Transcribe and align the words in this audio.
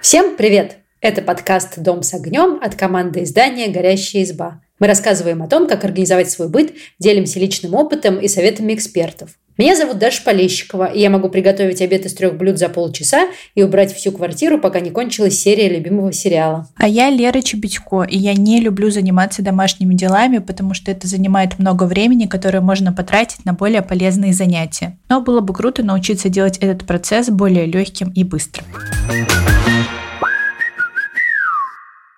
Всем 0.00 0.36
привет! 0.36 0.78
Это 1.00 1.22
подкаст 1.22 1.78
«Дом 1.78 2.02
с 2.02 2.12
огнем» 2.12 2.58
от 2.62 2.74
команды 2.74 3.22
издания 3.22 3.68
«Горящая 3.68 4.24
изба». 4.24 4.62
Мы 4.78 4.88
рассказываем 4.88 5.42
о 5.42 5.48
том, 5.48 5.66
как 5.66 5.84
организовать 5.84 6.30
свой 6.30 6.48
быт, 6.48 6.74
делимся 6.98 7.38
личным 7.38 7.74
опытом 7.74 8.18
и 8.18 8.28
советами 8.28 8.74
экспертов. 8.74 9.30
Меня 9.58 9.76
зовут 9.76 9.98
Даша 9.98 10.22
Полещикова, 10.24 10.86
и 10.86 11.00
я 11.00 11.10
могу 11.10 11.28
приготовить 11.28 11.82
обед 11.82 12.06
из 12.06 12.14
трех 12.14 12.36
блюд 12.36 12.58
за 12.58 12.70
полчаса 12.70 13.28
и 13.54 13.62
убрать 13.62 13.94
всю 13.94 14.10
квартиру, 14.10 14.58
пока 14.58 14.80
не 14.80 14.90
кончилась 14.90 15.38
серия 15.38 15.68
любимого 15.68 16.10
сериала. 16.12 16.68
А 16.76 16.88
я 16.88 17.10
Лера 17.10 17.42
Чебедько, 17.42 18.02
и 18.02 18.16
я 18.16 18.32
не 18.32 18.60
люблю 18.60 18.90
заниматься 18.90 19.42
домашними 19.42 19.94
делами, 19.94 20.38
потому 20.38 20.72
что 20.72 20.90
это 20.90 21.06
занимает 21.06 21.58
много 21.58 21.84
времени, 21.84 22.26
которое 22.26 22.60
можно 22.60 22.92
потратить 22.92 23.44
на 23.44 23.52
более 23.52 23.82
полезные 23.82 24.32
занятия. 24.32 24.98
Но 25.10 25.20
было 25.20 25.40
бы 25.40 25.52
круто 25.52 25.82
научиться 25.82 26.30
делать 26.30 26.56
этот 26.58 26.86
процесс 26.86 27.28
более 27.28 27.66
легким 27.66 28.10
и 28.10 28.24
быстрым. 28.24 28.64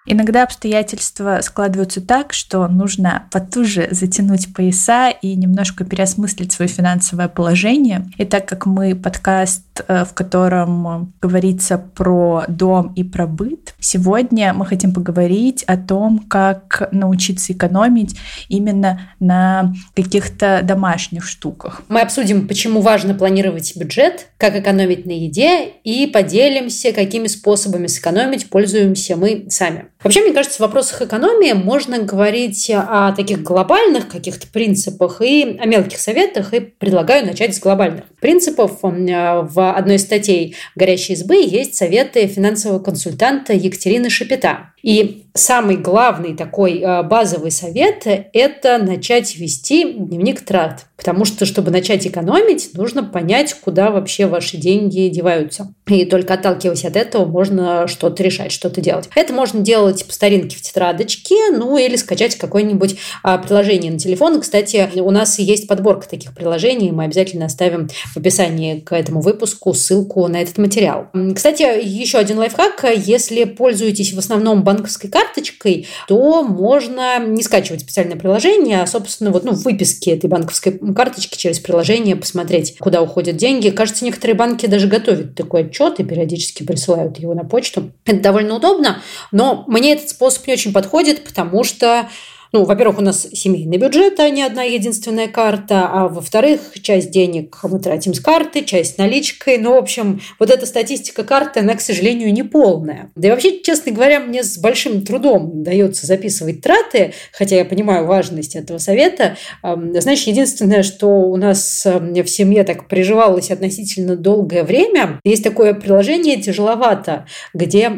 Иногда 0.07 0.43
обстоятельства 0.43 1.41
складываются 1.43 2.03
так, 2.03 2.35
что 2.35 2.69
нужно 2.69 3.25
потуже 3.31 3.89
затянуть 3.91 4.53
пояса 4.53 5.09
и 5.09 5.35
немножко 5.35 5.85
переосмыслить 5.85 6.53
свое 6.53 6.69
финансовое 6.69 7.29
положение. 7.29 8.07
И 8.19 8.25
так 8.27 8.47
как 8.47 8.67
мы 8.67 8.95
подкаст, 8.95 9.74
в 9.89 10.15
котором 10.15 11.13
говорится 11.21 11.79
про 11.79 12.45
дом 12.49 12.93
и 12.95 13.05
про 13.05 13.27
быт, 13.27 13.75
сегодня 13.81 14.53
мы 14.55 14.67
хотим 14.67 14.93
поговорить 14.93 15.65
о 15.65 15.77
том, 15.77 16.19
как 16.19 16.89
научиться 16.93 17.53
экономить 17.53 18.17
именно 18.49 19.11
на 19.21 19.75
каких-то 19.95 20.61
домашних 20.63 21.25
штуках. 21.25 21.83
Мы 21.89 22.01
обсудим, 22.01 22.47
почему 22.49 22.81
важно 22.81 23.15
планировать 23.15 23.77
бюджет, 23.77 24.29
как 24.37 24.57
экономить 24.57 25.07
на 25.07 25.13
еде 25.13 25.69
и 25.85 26.07
поделимся, 26.07 26.93
какими 26.93 27.27
способами 27.27 27.87
сэкономить 27.87 28.51
пользуемся 28.51 29.17
мы 29.17 29.47
сами. 29.49 29.87
Вообще, 30.03 30.21
мне 30.21 30.33
кажется, 30.33 30.59
в 30.59 30.61
вопросах 30.61 31.03
экономии 31.03 31.53
можно 31.53 31.99
говорить 31.99 32.71
о 32.71 33.13
таких 33.13 33.43
глобальных 33.43 34.09
каких-то 34.09 34.47
принципах 34.47 35.23
и 35.23 35.57
о 35.59 35.67
мелких 35.67 35.99
советах, 35.99 36.53
и 36.53 36.61
предлагаю 36.61 37.27
начать 37.27 37.55
с 37.57 37.61
глобальных 37.61 38.05
принципов. 38.21 38.79
Э, 38.83 39.43
в 39.73 39.77
одной 39.79 39.97
из 39.97 40.03
статей 40.03 40.57
«Горящей 40.75 41.15
избы» 41.15 41.37
есть 41.37 41.75
советы 41.75 42.27
финансового 42.27 42.79
консультанта 42.79 43.55
Екатерины 43.55 44.11
Шапита. 44.11 44.74
И 44.85 45.25
самый 45.33 45.79
главный 45.79 46.37
такой 46.37 46.81
э, 46.81 47.03
базовый 47.05 47.51
совет– 47.51 48.03
это 48.35 48.77
начать 48.77 49.35
вести 49.37 49.95
дневник 49.95 50.45
трат. 50.45 50.85
Потому 50.97 51.25
что, 51.25 51.45
чтобы 51.45 51.71
начать 51.71 52.07
экономить, 52.07 52.71
нужно 52.75 53.03
понять, 53.03 53.53
куда 53.55 53.91
вообще 53.91 54.27
ваши 54.27 54.57
деньги 54.57 55.09
деваются. 55.09 55.75
И 55.87 56.05
только 56.05 56.35
отталкиваясь 56.35 56.85
от 56.85 56.97
этого, 56.97 57.25
можно 57.27 57.89
что-то 57.89 58.23
решать, 58.23 58.53
что-то 58.53 58.81
делать. 58.81 59.09
Это 59.17 59.33
можно 59.33 59.61
делать 59.61 60.07
по 60.07 60.13
старинке 60.13 60.57
в 60.57 60.63
тетрадочке, 60.63 61.51
ну 61.51 61.77
или 61.77 61.97
скачать 61.97 62.37
какое-нибудь 62.37 62.97
а, 63.23 63.39
приложение 63.39 63.91
на 63.91 63.99
телефон. 63.99 64.41
Кстати, 64.41 64.89
у 65.01 65.11
нас 65.11 65.39
есть 65.41 65.67
подборка 65.67 66.09
таких 66.09 66.33
приложений, 66.33 66.93
мы 66.93 67.05
обязательно 67.05 67.47
оставим 67.47 67.89
в 68.15 68.17
описании 68.17 68.79
к 68.79 68.95
этому 68.95 69.21
выпуску 69.21 69.75
ссылку 69.75 70.27
на 70.29 70.43
этот 70.43 70.59
материал. 70.59 71.09
Кстати, 71.35 71.63
еще 71.85 72.19
один 72.19 72.39
лайфхак. 72.39 72.85
Если 72.97 73.45
пользуетесь 73.45 74.13
в 74.15 74.19
основном 74.19 74.63
банковской 74.75 75.11
карточкой, 75.11 75.87
то 76.09 76.43
можно 76.43 77.19
не 77.19 77.43
скачивать 77.43 77.81
специальное 77.81 78.17
приложение, 78.17 78.83
а, 78.83 78.87
собственно, 78.87 79.31
вот, 79.31 79.45
ну, 79.45 79.53
в 79.53 79.65
выписке 79.65 80.13
этой 80.13 80.29
банковской 80.29 80.79
карточки 80.95 81.37
через 81.37 81.59
приложение 81.59 82.17
посмотреть, 82.17 82.77
куда 82.79 83.03
уходят 83.03 83.37
деньги. 83.37 83.71
Кажется, 83.71 84.05
некоторые 84.05 84.37
банки 84.37 84.67
даже 84.67 84.87
готовят 84.87 85.35
такой 85.35 85.67
отчет 85.67 86.01
и 86.01 86.05
периодически 86.05 86.65
присылают 86.65 87.19
его 87.19 87.35
на 87.35 87.45
почту. 87.45 87.93
Это 88.05 88.21
довольно 88.21 88.57
удобно, 88.57 89.03
но 89.33 89.65
мне 89.67 89.93
этот 89.93 90.11
способ 90.11 90.47
не 90.47 90.55
очень 90.55 90.73
подходит, 90.73 91.25
потому 91.25 91.65
что 91.65 92.09
ну, 92.55 92.65
во-первых, 92.65 93.01
у 93.01 93.03
нас 93.03 93.27
семейный 93.33 93.79
бюджет, 93.79 94.21
а 94.21 94.31
не 94.31 94.45
одна 94.45 94.63
единственная 94.63 95.27
карта, 95.27 95.89
а 95.93 96.07
во-вторых, 96.07 96.61
часть 96.81 97.11
денег 97.11 97.59
мы 97.65 97.81
тратим 97.81 98.15
с 98.15 98.21
карты, 98.21 98.63
часть 98.63 98.97
наличкой. 98.97 99.59
Ну, 99.59 99.75
в 99.75 99.79
общем, 99.79 100.21
вот 100.39 100.51
эта 100.51 100.65
статистика 100.65 101.25
карты, 101.25 101.59
она, 101.61 101.75
к 101.75 101.81
сожалению, 101.81 102.33
не 102.33 102.45
полная. 102.45 103.11
Да 103.17 103.27
и 103.27 103.31
вообще, 103.33 103.61
честно 103.61 103.91
говоря, 103.91 104.21
мне 104.21 104.45
с 104.45 104.57
большим 104.59 105.03
трудом 105.05 105.65
дается 105.65 106.07
записывать 106.07 106.61
траты, 106.61 107.13
хотя 107.33 107.57
я 107.57 107.65
понимаю 107.65 108.07
важность 108.07 108.55
этого 108.55 108.79
совета. 108.79 109.37
Знаешь, 109.63 110.23
единственное, 110.23 110.85
что 110.85 111.09
у 111.09 111.37
нас 111.37 111.85
в 111.85 112.27
семье 112.27 112.63
так 112.63 112.87
приживалось 112.87 113.51
относительно 113.51 114.15
долгое 114.15 114.63
время, 114.63 115.19
есть 115.25 115.43
такое 115.43 115.75
приложение 115.75 116.41
«Тяжеловато», 116.41 117.27
где 117.53 117.91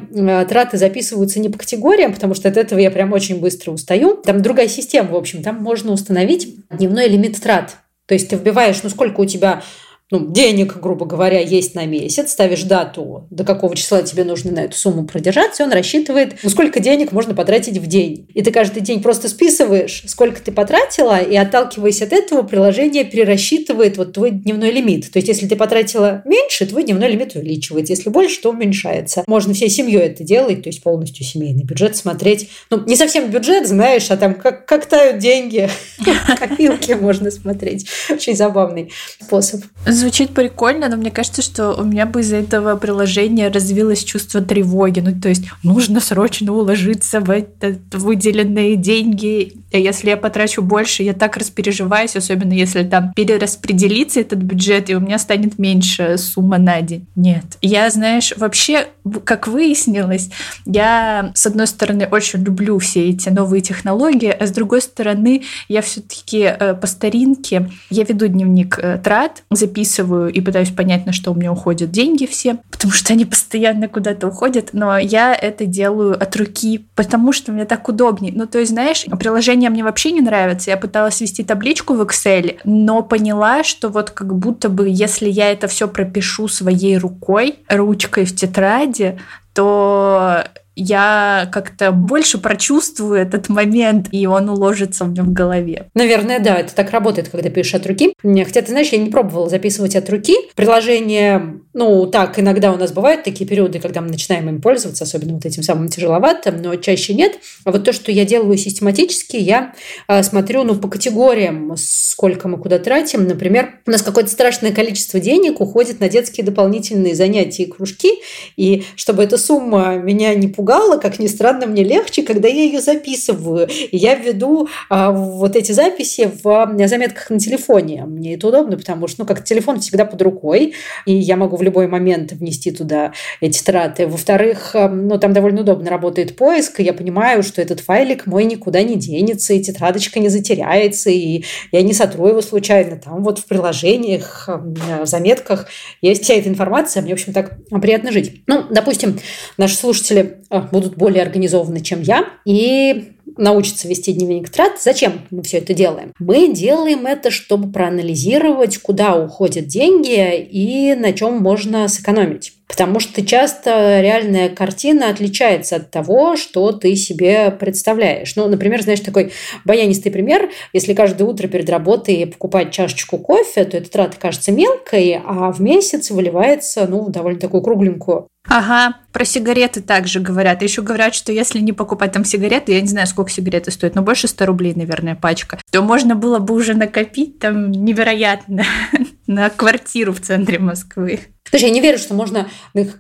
траты 0.49 0.79
записываются 0.79 1.41
не 1.41 1.51
по 1.51 1.59
категориям, 1.59 2.15
потому 2.15 2.33
что 2.33 2.49
от 2.49 2.57
этого 2.57 2.79
я 2.79 2.91
прям 2.91 3.13
очень 3.13 3.39
быстро 3.39 3.73
устаю. 3.73 4.17
Там 4.17 4.41
другая 4.47 4.69
система, 4.69 5.11
в 5.11 5.17
общем, 5.17 5.43
там 5.43 5.57
можно 5.57 5.93
установить 5.93 6.57
дневной 6.71 7.09
лимит 7.09 7.41
трат. 7.41 7.77
То 8.07 8.15
есть 8.15 8.29
ты 8.29 8.37
вбиваешь, 8.37 8.81
ну 8.85 8.89
сколько 8.89 9.21
у 9.21 9.27
тебя 9.27 9.63
ну, 10.11 10.31
денег, 10.31 10.77
грубо 10.81 11.05
говоря, 11.05 11.41
есть 11.41 11.75
на 11.75 11.85
месяц, 11.85 12.31
ставишь 12.31 12.63
дату, 12.63 13.27
до 13.31 13.43
какого 13.43 13.75
числа 13.75 14.03
тебе 14.03 14.23
нужно 14.23 14.53
на 14.53 14.61
эту 14.61 14.77
сумму 14.77 15.05
продержаться, 15.05 15.63
и 15.63 15.67
он 15.67 15.73
рассчитывает, 15.73 16.37
ну, 16.45 16.51
сколько 16.51 16.79
денег 16.79 17.11
можно 17.11 17.35
потратить 17.35 17.79
в 17.79 17.87
день. 17.89 18.29
И 18.33 18.43
ты 18.43 18.53
каждый 18.53 18.83
день 18.83 19.03
просто 19.03 19.29
списываешь, 19.29 20.05
сколько 20.07 20.41
ты 20.41 20.53
потратила, 20.53 21.19
и 21.19 21.35
отталкиваясь 21.35 22.03
от 22.03 22.13
этого, 22.13 22.43
приложение 22.43 23.03
перерасчитывает 23.03 23.97
вот 23.97 24.13
твой 24.13 24.31
дневной 24.31 24.71
лимит. 24.71 25.11
То 25.11 25.19
есть, 25.19 25.27
если 25.27 25.49
ты 25.49 25.57
потратила 25.57 26.23
меньше, 26.25 26.67
твой 26.67 26.85
дневной 26.85 27.11
лимит 27.11 27.35
увеличивается. 27.35 27.93
Если 27.93 28.09
больше, 28.09 28.41
то 28.41 28.51
уменьшается. 28.51 29.25
Можно 29.27 29.55
всей 29.55 29.69
семьей 29.69 30.03
это 30.03 30.23
делать, 30.23 30.63
то 30.63 30.69
есть 30.69 30.85
полностью 30.85 31.25
семейный 31.25 31.65
бюджет 31.65 31.97
смотреть. 31.97 32.49
Ну, 32.71 32.85
не 32.87 32.95
совсем 32.95 33.29
бюджет, 33.29 33.67
знаешь, 33.67 34.09
а 34.11 34.17
там 34.17 34.35
как, 34.35 34.67
как 34.67 34.87
тают 34.87 35.19
деньги, 35.19 35.69
копилки 36.39 36.93
можно 36.93 37.33
смотреть. 37.33 37.89
Очень 38.09 38.37
забавный 38.37 38.93
способ. 39.21 39.63
Звучит 39.97 40.35
прикольно, 40.35 40.91
но 40.91 40.99
мне 40.99 41.11
кажется, 41.11 41.41
что 41.41 41.73
у 41.73 41.83
меня 41.83 42.05
бы 42.05 42.21
из-за 42.21 42.37
этого 42.37 42.77
приложения 42.77 43.49
развилось 43.49 44.05
чувство 44.05 44.43
тревоги. 44.43 45.01
Ну, 45.01 45.19
то 45.19 45.31
есть 45.31 45.45
нужно 45.63 46.01
срочно 46.01 46.53
уложиться 46.53 47.21
в 47.21 47.31
это 47.31 47.79
выделенные 47.93 48.77
деньги. 48.77 49.55
А 49.73 49.79
если 49.79 50.11
я 50.11 50.17
потрачу 50.17 50.63
больше, 50.63 51.03
я 51.03 51.13
так 51.13 51.37
распереживаюсь, 51.37 52.17
особенно 52.17 52.53
если 52.53 52.85
там 52.85 53.13
перераспределится 53.15 54.21
этот 54.21 54.39
бюджет, 54.39 54.91
и 54.91 54.95
у 54.95 55.01
меня 55.01 55.19
станет 55.19 55.59
меньше 55.59 56.19
сумма 56.19 56.59
на 56.59 56.81
день. 56.81 57.07
Нет. 57.17 57.45
Я, 57.63 57.91
знаешь, 57.91 58.33
вообще, 58.37 58.89
как 59.25 59.49
выяснилось, 59.49 60.31
я, 60.65 61.33
с 61.35 61.47
одной 61.47 61.67
стороны, 61.67 62.09
очень 62.11 62.45
люблю 62.45 62.79
все 62.79 63.11
эти 63.11 63.29
новые 63.29 63.61
технологии, 63.61 64.31
а 64.31 64.47
с 64.47 64.51
другой 64.51 64.83
стороны, 64.83 65.43
я 65.69 65.83
все-таки 65.83 66.43
э, 66.43 66.75
по 66.75 66.87
старинке, 66.87 67.71
я 67.91 68.05
веду 68.05 68.29
дневник 68.29 68.79
э, 68.79 68.99
трат, 69.03 69.43
записываю 69.51 70.33
и 70.33 70.41
пытаюсь 70.41 70.71
понять, 70.71 71.07
на 71.07 71.13
что 71.13 71.33
у 71.33 71.35
меня 71.35 71.53
уходят 71.53 71.91
деньги 71.91 72.27
все, 72.27 72.59
потому 72.71 72.93
что 72.93 73.13
они 73.13 73.25
постоянно 73.25 73.89
куда-то 73.89 74.29
уходят, 74.29 74.71
но 74.73 74.99
я 74.99 75.35
это 75.35 75.67
делаю 75.67 76.21
от 76.21 76.37
руки, 76.37 76.87
потому 76.95 77.33
что 77.33 77.53
мне 77.53 77.65
так 77.65 77.89
удобнее. 77.89 78.33
Ну, 78.35 78.47
то 78.47 78.59
есть, 78.59 78.73
знаешь, 78.73 79.05
приложение 79.19 79.56
мне 79.71 79.83
вообще 79.83 80.13
не 80.13 80.21
нравится. 80.21 80.71
Я 80.71 80.77
пыталась 80.77 81.21
вести 81.21 81.43
табличку 81.43 81.95
в 81.95 82.03
Excel, 82.03 82.59
но 82.65 83.03
поняла, 83.03 83.65
что 83.65 83.89
вот 83.89 84.11
как 84.11 84.35
будто 84.35 84.69
бы, 84.69 84.89
если 84.89 85.29
я 85.29 85.51
это 85.53 85.69
все 85.69 85.89
пропишу 85.89 86.49
своей 86.49 86.99
рукой, 86.99 87.61
ручкой 87.69 88.25
в 88.25 88.35
тетради, 88.35 89.19
то 89.55 90.45
я 90.77 91.49
как-то 91.53 91.91
больше 91.91 92.39
прочувствую 92.39 93.19
этот 93.19 93.49
момент, 93.49 94.09
и 94.13 94.27
он 94.27 94.51
уложится 94.51 95.05
у 95.05 95.09
меня 95.09 95.23
в 95.23 95.33
голове. 95.33 95.89
Наверное, 95.95 96.39
да, 96.39 96.57
это 96.57 96.75
так 96.75 96.91
работает, 96.91 97.31
когда 97.31 97.49
пишешь 97.49 97.75
от 97.75 97.87
руки. 97.87 98.13
Хотя, 98.23 98.61
ты 98.61 98.69
знаешь, 98.69 98.89
я 98.89 98.99
не 98.99 99.11
пробовала 99.11 99.49
записывать 99.49 99.97
от 99.97 100.09
руки. 100.11 100.35
Приложение, 100.55 101.61
ну, 101.73 102.07
так, 102.07 102.39
иногда 102.39 102.73
у 102.73 102.77
нас 102.77 102.93
бывают 102.93 103.25
такие 103.25 103.49
периоды, 103.49 103.81
когда 103.81 104.03
мы 104.03 104.09
начинаем 104.09 104.49
им 104.51 104.61
пользоваться, 104.61 105.05
особенно 105.05 105.35
вот 105.35 105.47
этим 105.47 105.63
самым 105.63 105.89
тяжеловатым, 105.89 106.61
но 106.61 106.77
чаще 106.77 107.15
нет. 107.15 107.39
А 107.65 107.73
вот 107.73 107.85
то, 107.85 107.95
что 107.95 108.13
я 108.13 108.27
делаю 108.27 108.59
систематически, 108.59 109.37
я 109.37 109.73
э, 110.09 110.23
смотрю, 110.23 110.65
ну, 110.65 110.75
по 110.75 110.89
категориям, 110.89 111.75
сколько 111.79 112.49
мы 112.49 112.59
куда 112.59 112.79
тратим. 112.79 113.27
Например, 113.27 113.81
у 113.87 113.91
нас 113.91 114.03
какое-то 114.03 114.31
страшное 114.31 114.73
количество 114.73 115.21
денег 115.21 115.63
уходит 115.63 116.01
на 116.01 116.11
детские 116.11 116.45
дополнительные 116.45 117.15
занятия 117.15 117.63
и 117.63 117.71
кружки, 117.71 118.11
и 118.57 118.85
чтобы 118.95 119.23
эта 119.23 119.39
сумма 119.39 119.97
меня 119.97 120.35
не 120.35 120.49
пугала, 120.49 120.66
пугала, 120.67 120.99
как 120.99 121.21
ни 121.21 121.29
странно, 121.29 121.67
мне 121.67 121.85
легче, 121.85 122.25
когда 122.25 122.49
я 122.49 122.65
ее 122.65 122.81
записываю. 122.81 123.69
И 123.69 123.97
я 123.97 124.17
веду 124.17 124.69
а, 124.91 125.13
вот 125.13 125.55
эти 125.55 125.71
записи 125.71 126.29
в 126.43 126.89
заметках 126.89 127.31
на 127.31 127.39
телефоне. 127.39 128.05
Мне 128.05 128.35
это 128.35 128.49
удобно, 128.49 128.77
потому 128.77 129.07
что, 129.07 129.21
ну, 129.21 129.27
как 129.27 129.45
телефон 129.45 129.79
всегда 129.79 130.05
под 130.05 130.21
рукой, 130.23 130.75
и 131.07 131.15
я 131.15 131.37
могу 131.37 131.57
в 131.57 131.63
любой 131.63 131.87
момент 131.87 132.33
внести 132.33 132.73
туда 132.73 133.13
эти 133.41 133.63
траты. 133.63 134.09
Во-вторых, 134.09 134.75
ну, 134.75 135.19
там 135.19 135.33
довольно 135.33 135.61
удобно 135.61 135.89
работает 135.89 136.35
поиск, 136.35 136.81
и 136.81 136.83
я 136.83 136.93
понимаю, 136.93 137.45
что 137.45 137.63
этот 137.63 137.79
файлик 137.79 138.27
мой 138.27 138.45
никуда 138.45 138.83
не 138.83 138.97
денется, 138.97 139.55
и 139.55 139.63
тетрадочка 139.63 140.19
не 140.19 140.29
затеряется, 140.29 141.11
и 141.11 141.45
я 141.71 141.83
не 141.83 141.93
сотру 141.93 142.27
его 142.27 142.43
случайно. 142.43 142.97
Там 142.97 143.23
вот 143.23 143.39
в 143.39 143.45
приложениях, 143.45 144.49
в 144.49 145.07
заметках 145.07 145.69
есть 146.03 146.25
вся 146.25 146.35
эта 146.35 146.49
информация, 146.49 147.03
мне, 147.03 147.13
в 147.13 147.19
общем, 147.19 147.33
так 147.33 147.53
приятно 147.81 148.11
жить. 148.11 148.43
Ну, 148.49 148.65
допустим, 148.69 149.21
наши 149.57 149.77
слушатели 149.77 150.39
будут 150.61 150.97
более 150.97 151.23
организованы, 151.23 151.81
чем 151.81 152.03
я, 152.03 152.27
и 152.45 153.13
научиться 153.37 153.89
вести 153.89 154.13
дневник 154.13 154.49
трат. 154.49 154.81
Зачем 154.81 155.23
мы 155.31 155.43
все 155.43 155.59
это 155.59 155.75
делаем? 155.75 156.13
Мы 156.19 156.53
делаем 156.53 157.07
это, 157.07 157.31
чтобы 157.31 157.71
проанализировать, 157.71 158.79
куда 158.79 159.17
уходят 159.17 159.67
деньги 159.67 160.39
и 160.39 160.95
на 160.95 161.13
чем 161.13 161.39
можно 161.43 161.89
сэкономить. 161.89 162.53
Потому 162.69 162.99
что 162.99 163.25
часто 163.25 164.01
реальная 164.01 164.49
картина 164.49 165.09
отличается 165.09 165.77
от 165.77 165.91
того, 165.91 166.37
что 166.37 166.73
ты 166.73 166.97
себе 166.97 167.51
представляешь. 167.51 168.35
Ну, 168.37 168.49
например, 168.49 168.83
знаешь, 168.83 169.01
такой 169.01 169.33
баянистый 169.65 170.11
пример. 170.11 170.51
Если 170.73 170.93
каждое 170.93 171.25
утро 171.25 171.47
перед 171.47 171.71
работой 171.71 172.27
покупать 172.27 172.73
чашечку 172.73 173.19
кофе, 173.19 173.65
то 173.65 173.77
эта 173.77 173.91
трата 173.91 174.17
кажется 174.19 174.53
мелкой, 174.53 175.21
а 175.25 175.53
в 175.53 175.61
месяц 175.61 176.11
выливается, 176.11 176.87
ну, 176.89 177.09
довольно 177.09 177.39
такую 177.39 177.63
кругленькую. 177.63 178.27
Ага, 178.49 178.97
про 179.13 179.25
сигареты 179.25 179.81
также 179.81 180.21
говорят. 180.21 180.63
Еще 180.63 180.83
говорят, 180.83 181.15
что 181.15 181.33
если 181.33 181.59
не 181.61 181.73
покупать 181.73 182.13
там 182.13 182.25
сигареты, 182.25 182.73
я 182.73 182.81
не 182.81 182.89
знаю, 182.89 183.07
сколько 183.07 183.31
сигареты 183.31 183.71
стоят, 183.71 183.95
но 183.95 184.03
больше 184.03 184.29
100 184.29 184.47
рублей, 184.47 184.75
наверное, 184.75 185.17
пачка, 185.17 185.59
то 185.71 185.83
можно 185.83 186.15
было 186.15 186.39
бы 186.39 186.55
уже 186.55 186.75
накопить 186.75 187.39
там 187.39 187.71
невероятно 187.71 188.65
на 189.27 189.51
квартиру 189.51 190.13
в 190.13 190.21
центре 190.21 190.59
Москвы. 190.59 191.21
Слушай, 191.51 191.65
я 191.65 191.71
не 191.71 191.81
верю, 191.81 191.99
что 191.99 192.15
можно 192.15 192.49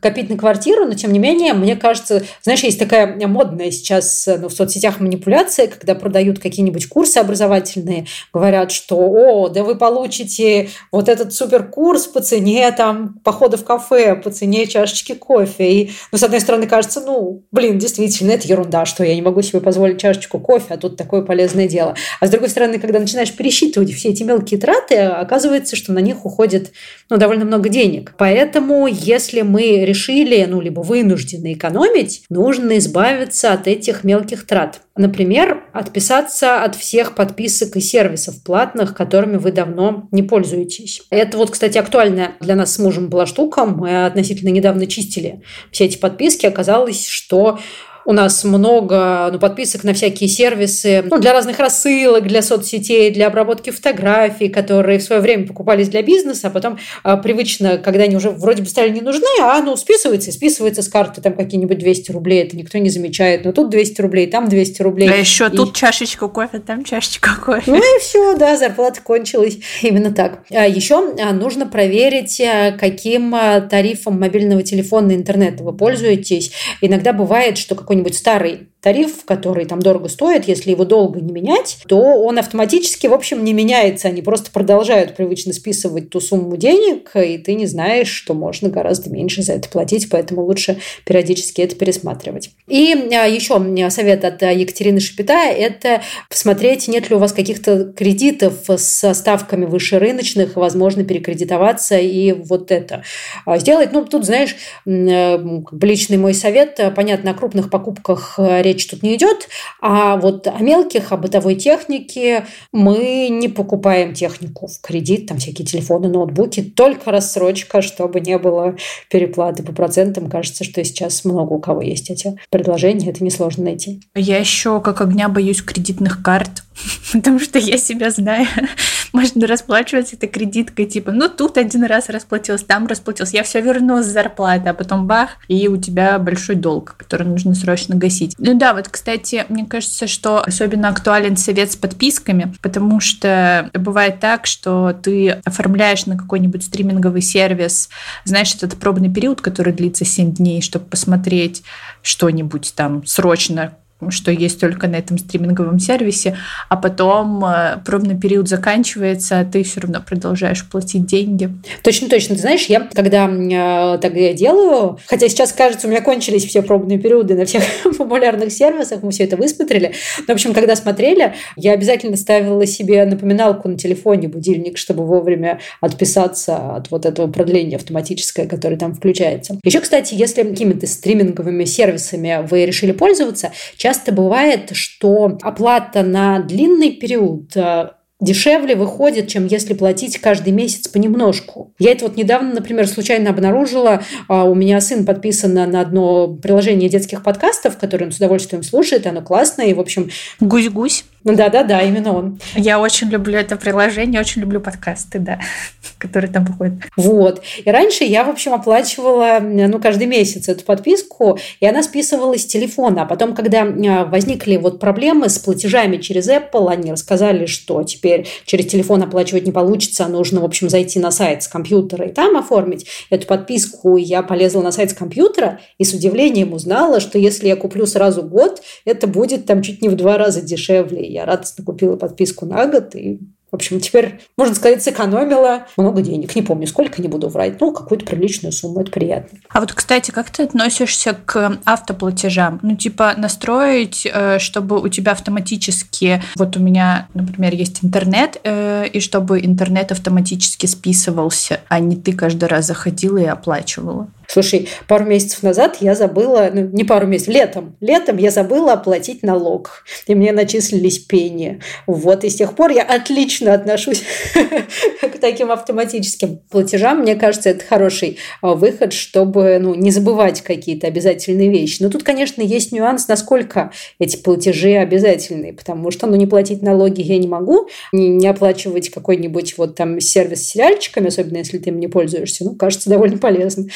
копить 0.00 0.30
на 0.30 0.36
квартиру, 0.36 0.86
но 0.86 0.94
тем 0.94 1.12
не 1.12 1.18
менее, 1.18 1.52
мне 1.52 1.76
кажется, 1.76 2.22
знаешь, 2.42 2.62
есть 2.62 2.78
такая 2.78 3.16
модная 3.26 3.70
сейчас 3.70 4.28
ну, 4.40 4.48
в 4.48 4.52
соцсетях 4.52 5.00
манипуляция, 5.00 5.66
когда 5.66 5.94
продают 5.94 6.38
какие-нибудь 6.38 6.88
курсы 6.88 7.18
образовательные, 7.18 8.06
говорят, 8.32 8.70
что, 8.70 8.96
о, 8.96 9.48
да 9.48 9.64
вы 9.64 9.74
получите 9.74 10.70
вот 10.92 11.08
этот 11.08 11.34
суперкурс 11.34 12.06
по 12.06 12.20
цене 12.20 12.70
там 12.72 13.20
похода 13.24 13.56
в 13.56 13.64
кафе, 13.64 14.14
по 14.14 14.30
цене 14.30 14.66
чашечки 14.66 15.14
кофе. 15.14 15.72
И, 15.72 15.90
ну, 16.12 16.18
с 16.18 16.22
одной 16.22 16.40
стороны, 16.40 16.66
кажется, 16.66 17.00
ну, 17.00 17.44
блин, 17.50 17.78
действительно, 17.78 18.30
это 18.30 18.46
ерунда, 18.46 18.86
что 18.86 19.04
я 19.04 19.14
не 19.14 19.22
могу 19.22 19.42
себе 19.42 19.60
позволить 19.60 20.00
чашечку 20.00 20.38
кофе, 20.38 20.74
а 20.74 20.76
тут 20.76 20.96
такое 20.96 21.22
полезное 21.22 21.68
дело. 21.68 21.96
А 22.20 22.26
с 22.26 22.30
другой 22.30 22.48
стороны, 22.48 22.78
когда 22.78 23.00
начинаешь 23.00 23.32
пересчитывать 23.32 23.92
все 23.92 24.10
эти 24.10 24.22
мелкие 24.22 24.60
траты, 24.60 24.98
оказывается, 24.98 25.74
что 25.74 25.92
на 25.92 25.98
них 25.98 26.24
уходит 26.24 26.72
ну, 27.10 27.16
довольно 27.16 27.44
много 27.44 27.68
денег. 27.68 28.14
Поэтому 28.16 28.35
Поэтому, 28.36 28.86
если 28.86 29.40
мы 29.40 29.86
решили, 29.86 30.44
ну, 30.46 30.60
либо 30.60 30.80
вынуждены 30.80 31.54
экономить, 31.54 32.24
нужно 32.28 32.76
избавиться 32.76 33.54
от 33.54 33.66
этих 33.66 34.04
мелких 34.04 34.46
трат. 34.46 34.82
Например, 34.94 35.64
отписаться 35.72 36.62
от 36.62 36.76
всех 36.76 37.14
подписок 37.14 37.76
и 37.76 37.80
сервисов 37.80 38.42
платных, 38.42 38.94
которыми 38.94 39.38
вы 39.38 39.52
давно 39.52 40.06
не 40.12 40.22
пользуетесь. 40.22 41.00
Это 41.08 41.38
вот, 41.38 41.50
кстати, 41.50 41.78
актуальная 41.78 42.32
для 42.40 42.56
нас 42.56 42.74
с 42.74 42.78
мужем 42.78 43.08
была 43.08 43.24
штука. 43.24 43.64
Мы 43.64 44.04
относительно 44.04 44.50
недавно 44.50 44.86
чистили 44.86 45.40
все 45.70 45.86
эти 45.86 45.96
подписки. 45.96 46.44
Оказалось, 46.44 47.08
что 47.08 47.58
у 48.06 48.12
нас 48.12 48.44
много 48.44 49.28
ну, 49.32 49.38
подписок 49.38 49.84
на 49.84 49.92
всякие 49.92 50.28
сервисы 50.28 51.04
ну, 51.10 51.18
для 51.18 51.32
разных 51.32 51.58
рассылок, 51.58 52.26
для 52.26 52.40
соцсетей, 52.40 53.10
для 53.10 53.26
обработки 53.26 53.70
фотографий, 53.70 54.48
которые 54.48 55.00
в 55.00 55.02
свое 55.02 55.20
время 55.20 55.46
покупались 55.46 55.88
для 55.88 56.02
бизнеса, 56.02 56.46
а 56.46 56.50
потом 56.50 56.78
а, 57.02 57.16
привычно, 57.16 57.78
когда 57.78 58.04
они 58.04 58.16
уже 58.16 58.30
вроде 58.30 58.62
бы 58.62 58.68
стали 58.68 58.90
не 58.90 59.00
нужны, 59.00 59.26
а 59.40 59.60
ну 59.60 59.76
списывается 59.76 60.30
и 60.30 60.32
списывается 60.32 60.82
с 60.82 60.88
карты 60.88 61.20
там 61.20 61.34
какие-нибудь 61.34 61.78
200 61.78 62.12
рублей, 62.12 62.44
это 62.44 62.56
никто 62.56 62.78
не 62.78 62.90
замечает. 62.90 63.44
Но 63.44 63.52
тут 63.52 63.70
200 63.70 64.00
рублей, 64.00 64.28
там 64.28 64.48
200 64.48 64.82
рублей. 64.82 65.10
А 65.10 65.16
еще 65.16 65.48
и... 65.52 65.56
тут 65.56 65.74
чашечка 65.74 66.28
кофе, 66.28 66.60
там 66.60 66.84
чашечка 66.84 67.30
кофе. 67.44 67.72
Ну 67.72 67.76
и 67.76 68.00
все, 68.00 68.36
да, 68.36 68.56
зарплата 68.56 69.00
кончилась. 69.02 69.58
Именно 69.82 70.12
так. 70.12 70.44
А 70.50 70.66
еще 70.66 71.12
а, 71.20 71.32
нужно 71.32 71.66
проверить, 71.66 72.40
а, 72.40 72.70
каким 72.70 73.34
тарифом 73.68 74.20
мобильного 74.20 74.62
телефона 74.62 75.10
и 75.10 75.16
интернета 75.16 75.64
вы 75.64 75.76
пользуетесь. 75.76 76.52
Иногда 76.80 77.12
бывает, 77.12 77.58
что 77.58 77.74
какой 77.74 77.95
какой-нибудь 77.96 78.16
старый 78.16 78.68
тариф, 78.86 79.24
который 79.24 79.64
там 79.64 79.82
дорого 79.82 80.08
стоит, 80.08 80.46
если 80.46 80.70
его 80.70 80.84
долго 80.84 81.20
не 81.20 81.32
менять, 81.32 81.78
то 81.88 81.98
он 81.98 82.38
автоматически, 82.38 83.08
в 83.08 83.14
общем, 83.14 83.42
не 83.42 83.52
меняется. 83.52 84.06
Они 84.06 84.22
просто 84.22 84.52
продолжают 84.52 85.16
привычно 85.16 85.52
списывать 85.52 86.08
ту 86.08 86.20
сумму 86.20 86.56
денег, 86.56 87.10
и 87.16 87.36
ты 87.38 87.54
не 87.54 87.66
знаешь, 87.66 88.06
что 88.06 88.32
можно 88.32 88.68
гораздо 88.68 89.10
меньше 89.10 89.42
за 89.42 89.54
это 89.54 89.68
платить, 89.68 90.08
поэтому 90.08 90.44
лучше 90.44 90.78
периодически 91.04 91.62
это 91.62 91.74
пересматривать. 91.74 92.50
И 92.68 92.92
а, 93.12 93.24
еще 93.26 93.60
совет 93.90 94.24
от 94.24 94.40
Екатерины 94.42 95.00
Шапита– 95.00 95.32
это 95.50 96.02
посмотреть, 96.30 96.86
нет 96.86 97.10
ли 97.10 97.16
у 97.16 97.18
вас 97.18 97.32
каких-то 97.32 97.86
кредитов 97.86 98.66
со 98.76 99.14
ставками 99.14 99.64
выше 99.64 99.98
рыночных, 99.98 100.54
возможно, 100.54 101.02
перекредитоваться 101.02 101.98
и 101.98 102.30
вот 102.30 102.70
это 102.70 103.02
а, 103.46 103.58
сделать. 103.58 103.92
Ну, 103.92 104.04
тут, 104.04 104.24
знаешь, 104.24 104.54
э, 104.86 105.38
личный 105.82 106.18
мой 106.18 106.34
совет, 106.34 106.80
понятно, 106.94 107.32
о 107.32 107.34
крупных 107.34 107.68
покупках 107.68 108.38
речь 108.38 108.75
речь 108.76 108.86
тут 108.86 109.02
не 109.02 109.16
идет, 109.16 109.48
а 109.80 110.16
вот 110.16 110.46
о 110.46 110.58
мелких, 110.58 111.12
о 111.12 111.16
бытовой 111.16 111.54
технике 111.54 112.46
мы 112.72 113.28
не 113.30 113.48
покупаем 113.48 114.14
технику 114.14 114.66
в 114.66 114.80
кредит, 114.80 115.26
там 115.26 115.38
всякие 115.38 115.66
телефоны, 115.66 116.08
ноутбуки, 116.08 116.62
только 116.62 117.10
рассрочка, 117.10 117.82
чтобы 117.82 118.20
не 118.20 118.38
было 118.38 118.76
переплаты 119.10 119.62
по 119.62 119.72
процентам. 119.72 120.28
Кажется, 120.28 120.64
что 120.64 120.84
сейчас 120.84 121.24
много 121.24 121.54
у 121.54 121.58
кого 121.58 121.82
есть 121.82 122.10
эти 122.10 122.38
предложения, 122.50 123.10
это 123.10 123.24
несложно 123.24 123.64
найти. 123.64 124.02
Я 124.14 124.38
еще 124.38 124.80
как 124.80 125.00
огня 125.00 125.28
боюсь 125.28 125.62
кредитных 125.62 126.22
карт, 126.22 126.64
потому 127.12 127.40
что 127.40 127.58
я 127.58 127.78
себя 127.78 128.10
знаю. 128.10 128.46
Можно 129.12 129.46
расплачиваться 129.46 130.16
этой 130.16 130.28
кредиткой, 130.28 130.86
типа, 130.86 131.10
ну 131.10 131.28
тут 131.28 131.56
один 131.56 131.84
раз 131.84 132.10
расплатился, 132.10 132.66
там 132.66 132.86
расплатился, 132.86 133.36
я 133.36 133.42
все 133.44 133.60
верну 133.60 134.02
с 134.02 134.06
зарплаты, 134.06 134.68
а 134.68 134.74
потом 134.74 135.06
бах, 135.06 135.30
и 135.48 135.68
у 135.68 135.78
тебя 135.78 136.18
большой 136.18 136.56
долг, 136.56 136.96
который 136.98 137.26
нужно 137.26 137.54
срочно 137.54 137.96
гасить. 137.96 138.34
Да, 138.56 138.72
вот, 138.72 138.88
кстати, 138.88 139.44
мне 139.50 139.66
кажется, 139.66 140.06
что 140.06 140.40
особенно 140.40 140.88
актуален 140.88 141.36
совет 141.36 141.72
с 141.72 141.76
подписками, 141.76 142.54
потому 142.62 143.00
что 143.00 143.70
бывает 143.74 144.18
так, 144.18 144.46
что 144.46 144.94
ты 144.94 145.42
оформляешь 145.44 146.06
на 146.06 146.16
какой-нибудь 146.16 146.64
стриминговый 146.64 147.20
сервис, 147.20 147.90
знаешь, 148.24 148.54
этот 148.54 148.78
пробный 148.78 149.12
период, 149.12 149.42
который 149.42 149.74
длится 149.74 150.06
7 150.06 150.32
дней, 150.32 150.62
чтобы 150.62 150.86
посмотреть 150.86 151.64
что-нибудь 152.00 152.72
там 152.74 153.04
срочно, 153.04 153.76
что 154.10 154.30
есть 154.30 154.60
только 154.60 154.88
на 154.88 154.96
этом 154.96 155.18
стриминговом 155.18 155.78
сервисе, 155.78 156.36
а 156.68 156.76
потом 156.76 157.44
э, 157.44 157.78
пробный 157.84 158.18
период 158.18 158.46
заканчивается, 158.46 159.40
а 159.40 159.44
ты 159.44 159.62
все 159.62 159.80
равно 159.80 160.02
продолжаешь 160.06 160.68
платить 160.68 161.06
деньги. 161.06 161.50
Точно, 161.82 162.08
точно. 162.08 162.34
Ты 162.34 162.42
знаешь, 162.42 162.66
я 162.66 162.88
когда 162.94 163.26
э, 163.26 163.98
так 163.98 164.14
я 164.14 164.34
делаю, 164.34 164.98
хотя 165.06 165.28
сейчас, 165.28 165.52
кажется, 165.52 165.86
у 165.86 165.90
меня 165.90 166.02
кончились 166.02 166.44
все 166.44 166.62
пробные 166.62 166.98
периоды 166.98 167.34
на 167.34 167.46
всех 167.46 167.62
популярных 167.98 168.52
сервисах, 168.52 169.02
мы 169.02 169.12
все 169.12 169.24
это 169.24 169.36
высмотрели, 169.36 169.92
но, 170.18 170.24
в 170.26 170.30
общем, 170.30 170.52
когда 170.52 170.76
смотрели, 170.76 171.34
я 171.56 171.72
обязательно 171.72 172.16
ставила 172.16 172.66
себе 172.66 173.04
напоминалку 173.06 173.68
на 173.68 173.78
телефоне, 173.78 174.28
будильник, 174.28 174.76
чтобы 174.76 175.06
вовремя 175.06 175.60
отписаться 175.80 176.76
от 176.76 176.90
вот 176.90 177.06
этого 177.06 177.30
продления 177.30 177.76
автоматическое, 177.76 178.46
которое 178.46 178.76
там 178.76 178.94
включается. 178.94 179.58
Еще, 179.64 179.80
кстати, 179.80 180.14
если 180.14 180.42
какими-то 180.42 180.86
стриминговыми 180.86 181.64
сервисами 181.64 182.46
вы 182.48 182.66
решили 182.66 182.92
пользоваться, 182.92 183.52
Часто 183.86 184.10
бывает, 184.10 184.70
что 184.72 185.38
оплата 185.42 186.02
на 186.02 186.40
длинный 186.40 186.90
период 186.90 187.56
э, 187.56 187.90
дешевле 188.20 188.74
выходит, 188.74 189.28
чем 189.28 189.46
если 189.46 189.74
платить 189.74 190.18
каждый 190.18 190.52
месяц 190.52 190.88
понемножку. 190.88 191.72
Я 191.78 191.92
это 191.92 192.06
вот 192.06 192.16
недавно, 192.16 192.52
например, 192.52 192.88
случайно 192.88 193.30
обнаружила. 193.30 194.02
А, 194.26 194.42
у 194.42 194.56
меня 194.56 194.80
сын 194.80 195.06
подписан 195.06 195.54
на 195.54 195.80
одно 195.80 196.26
приложение 196.26 196.88
детских 196.88 197.22
подкастов, 197.22 197.78
которое 197.78 198.06
он 198.06 198.10
с 198.10 198.16
удовольствием 198.16 198.64
слушает, 198.64 199.06
оно 199.06 199.22
классное, 199.22 199.66
и, 199.66 199.74
в 199.74 199.78
общем... 199.78 200.10
Гусь-гусь. 200.40 201.04
Да-да-да, 201.34 201.82
именно 201.82 202.12
он. 202.16 202.38
Я 202.54 202.78
очень 202.78 203.08
люблю 203.08 203.36
это 203.36 203.56
приложение, 203.56 204.20
очень 204.20 204.42
люблю 204.42 204.60
подкасты, 204.60 205.18
да, 205.18 205.40
которые 205.98 206.32
там 206.32 206.44
выходят. 206.44 206.74
Вот. 206.96 207.42
И 207.64 207.68
раньше 207.68 208.04
я, 208.04 208.22
в 208.22 208.28
общем, 208.28 208.54
оплачивала, 208.54 209.40
ну, 209.40 209.80
каждый 209.80 210.06
месяц 210.06 210.48
эту 210.48 210.64
подписку, 210.64 211.36
и 211.58 211.66
она 211.66 211.82
списывалась 211.82 212.42
с 212.42 212.46
телефона. 212.46 213.02
А 213.02 213.06
потом, 213.06 213.34
когда 213.34 213.62
а, 213.62 214.04
возникли 214.04 214.56
вот 214.56 214.78
проблемы 214.78 215.28
с 215.28 215.38
платежами 215.40 215.96
через 215.96 216.28
Apple, 216.28 216.70
они 216.70 216.92
рассказали, 216.92 217.46
что 217.46 217.82
теперь 217.82 218.28
через 218.44 218.66
телефон 218.66 219.02
оплачивать 219.02 219.46
не 219.46 219.52
получится, 219.52 220.04
а 220.04 220.08
нужно, 220.08 220.42
в 220.42 220.44
общем, 220.44 220.68
зайти 220.68 221.00
на 221.00 221.10
сайт 221.10 221.42
с 221.42 221.48
компьютера 221.48 222.06
и 222.06 222.12
там 222.12 222.36
оформить 222.36 222.86
эту 223.10 223.26
подписку. 223.26 223.96
Я 223.96 224.22
полезла 224.22 224.62
на 224.62 224.70
сайт 224.70 224.90
с 224.90 224.94
компьютера 224.94 225.58
и 225.78 225.84
с 225.84 225.92
удивлением 225.92 226.52
узнала, 226.52 227.00
что 227.00 227.18
если 227.18 227.48
я 227.48 227.56
куплю 227.56 227.84
сразу 227.86 228.22
год, 228.22 228.62
это 228.84 229.08
будет 229.08 229.46
там 229.46 229.62
чуть 229.62 229.82
не 229.82 229.88
в 229.88 229.96
два 229.96 230.18
раза 230.18 230.40
дешевле 230.40 231.15
я 231.16 231.24
радостно 231.24 231.64
купила 231.64 231.96
подписку 231.96 232.46
на 232.46 232.66
год 232.66 232.94
и 232.94 233.18
В 233.50 233.54
общем, 233.54 233.80
теперь, 233.80 234.20
можно 234.36 234.56
сказать, 234.56 234.82
сэкономила 234.82 235.66
много 235.76 236.02
денег. 236.02 236.34
Не 236.34 236.42
помню, 236.42 236.66
сколько, 236.66 237.00
не 237.00 237.06
буду 237.06 237.28
врать. 237.28 237.60
Ну, 237.60 237.72
какую-то 237.72 238.04
приличную 238.04 238.52
сумму, 238.52 238.80
это 238.80 238.90
приятно. 238.90 239.38
А 239.48 239.60
вот, 239.60 239.72
кстати, 239.72 240.10
как 240.10 240.30
ты 240.30 240.42
относишься 240.42 241.16
к 241.24 241.58
автоплатежам? 241.64 242.58
Ну, 242.62 242.76
типа, 242.76 243.14
настроить, 243.16 244.04
э, 244.04 244.40
чтобы 244.40 244.80
у 244.80 244.88
тебя 244.88 245.12
автоматически... 245.12 246.22
Вот 246.34 246.56
у 246.56 246.60
меня, 246.60 247.06
например, 247.14 247.54
есть 247.54 247.84
интернет, 247.84 248.40
э, 248.42 248.88
и 248.92 248.98
чтобы 248.98 249.38
интернет 249.40 249.92
автоматически 249.92 250.66
списывался, 250.66 251.60
а 251.68 251.78
не 251.78 251.96
ты 251.96 252.12
каждый 252.12 252.48
раз 252.48 252.66
заходила 252.66 253.18
и 253.18 253.24
оплачивала. 253.26 254.08
Слушай, 254.28 254.68
пару 254.88 255.04
месяцев 255.04 255.42
назад 255.42 255.78
я 255.80 255.94
забыла, 255.94 256.50
ну, 256.52 256.62
не 256.72 256.84
пару 256.84 257.06
месяцев, 257.06 257.34
летом, 257.34 257.76
летом 257.80 258.16
я 258.16 258.30
забыла 258.30 258.74
оплатить 258.74 259.22
налог, 259.22 259.84
и 260.06 260.14
мне 260.14 260.32
начислились 260.32 260.98
пени. 260.98 261.60
Вот, 261.86 262.24
и 262.24 262.28
с 262.28 262.36
тех 262.36 262.54
пор 262.54 262.70
я 262.70 262.82
отлично 262.82 263.54
отношусь 263.54 264.02
к 265.00 265.18
таким 265.20 265.50
автоматическим 265.50 266.40
платежам. 266.50 267.00
Мне 267.00 267.14
кажется, 267.14 267.50
это 267.50 267.64
хороший 267.64 268.18
а, 268.42 268.54
выход, 268.54 268.92
чтобы 268.92 269.58
ну, 269.60 269.74
не 269.74 269.90
забывать 269.90 270.42
какие-то 270.42 270.86
обязательные 270.86 271.50
вещи. 271.50 271.82
Но 271.82 271.88
тут, 271.88 272.02
конечно, 272.02 272.42
есть 272.42 272.72
нюанс, 272.72 273.08
насколько 273.08 273.70
эти 273.98 274.16
платежи 274.16 274.74
обязательные, 274.74 275.52
потому 275.52 275.90
что, 275.90 276.06
ну, 276.06 276.16
не 276.16 276.26
платить 276.26 276.62
налоги 276.62 277.00
я 277.00 277.18
не 277.18 277.28
могу, 277.28 277.68
не, 277.92 278.26
оплачивать 278.26 278.90
какой-нибудь 278.90 279.56
вот 279.56 279.76
там 279.76 280.00
сервис 280.00 280.42
с 280.42 280.48
сериальчиками, 280.50 281.08
особенно 281.08 281.38
если 281.38 281.58
ты 281.58 281.70
им 281.70 281.78
не 281.78 281.88
пользуешься, 281.88 282.44
ну, 282.44 282.54
кажется 282.54 282.90
довольно 282.90 283.18
полезно 283.18 283.66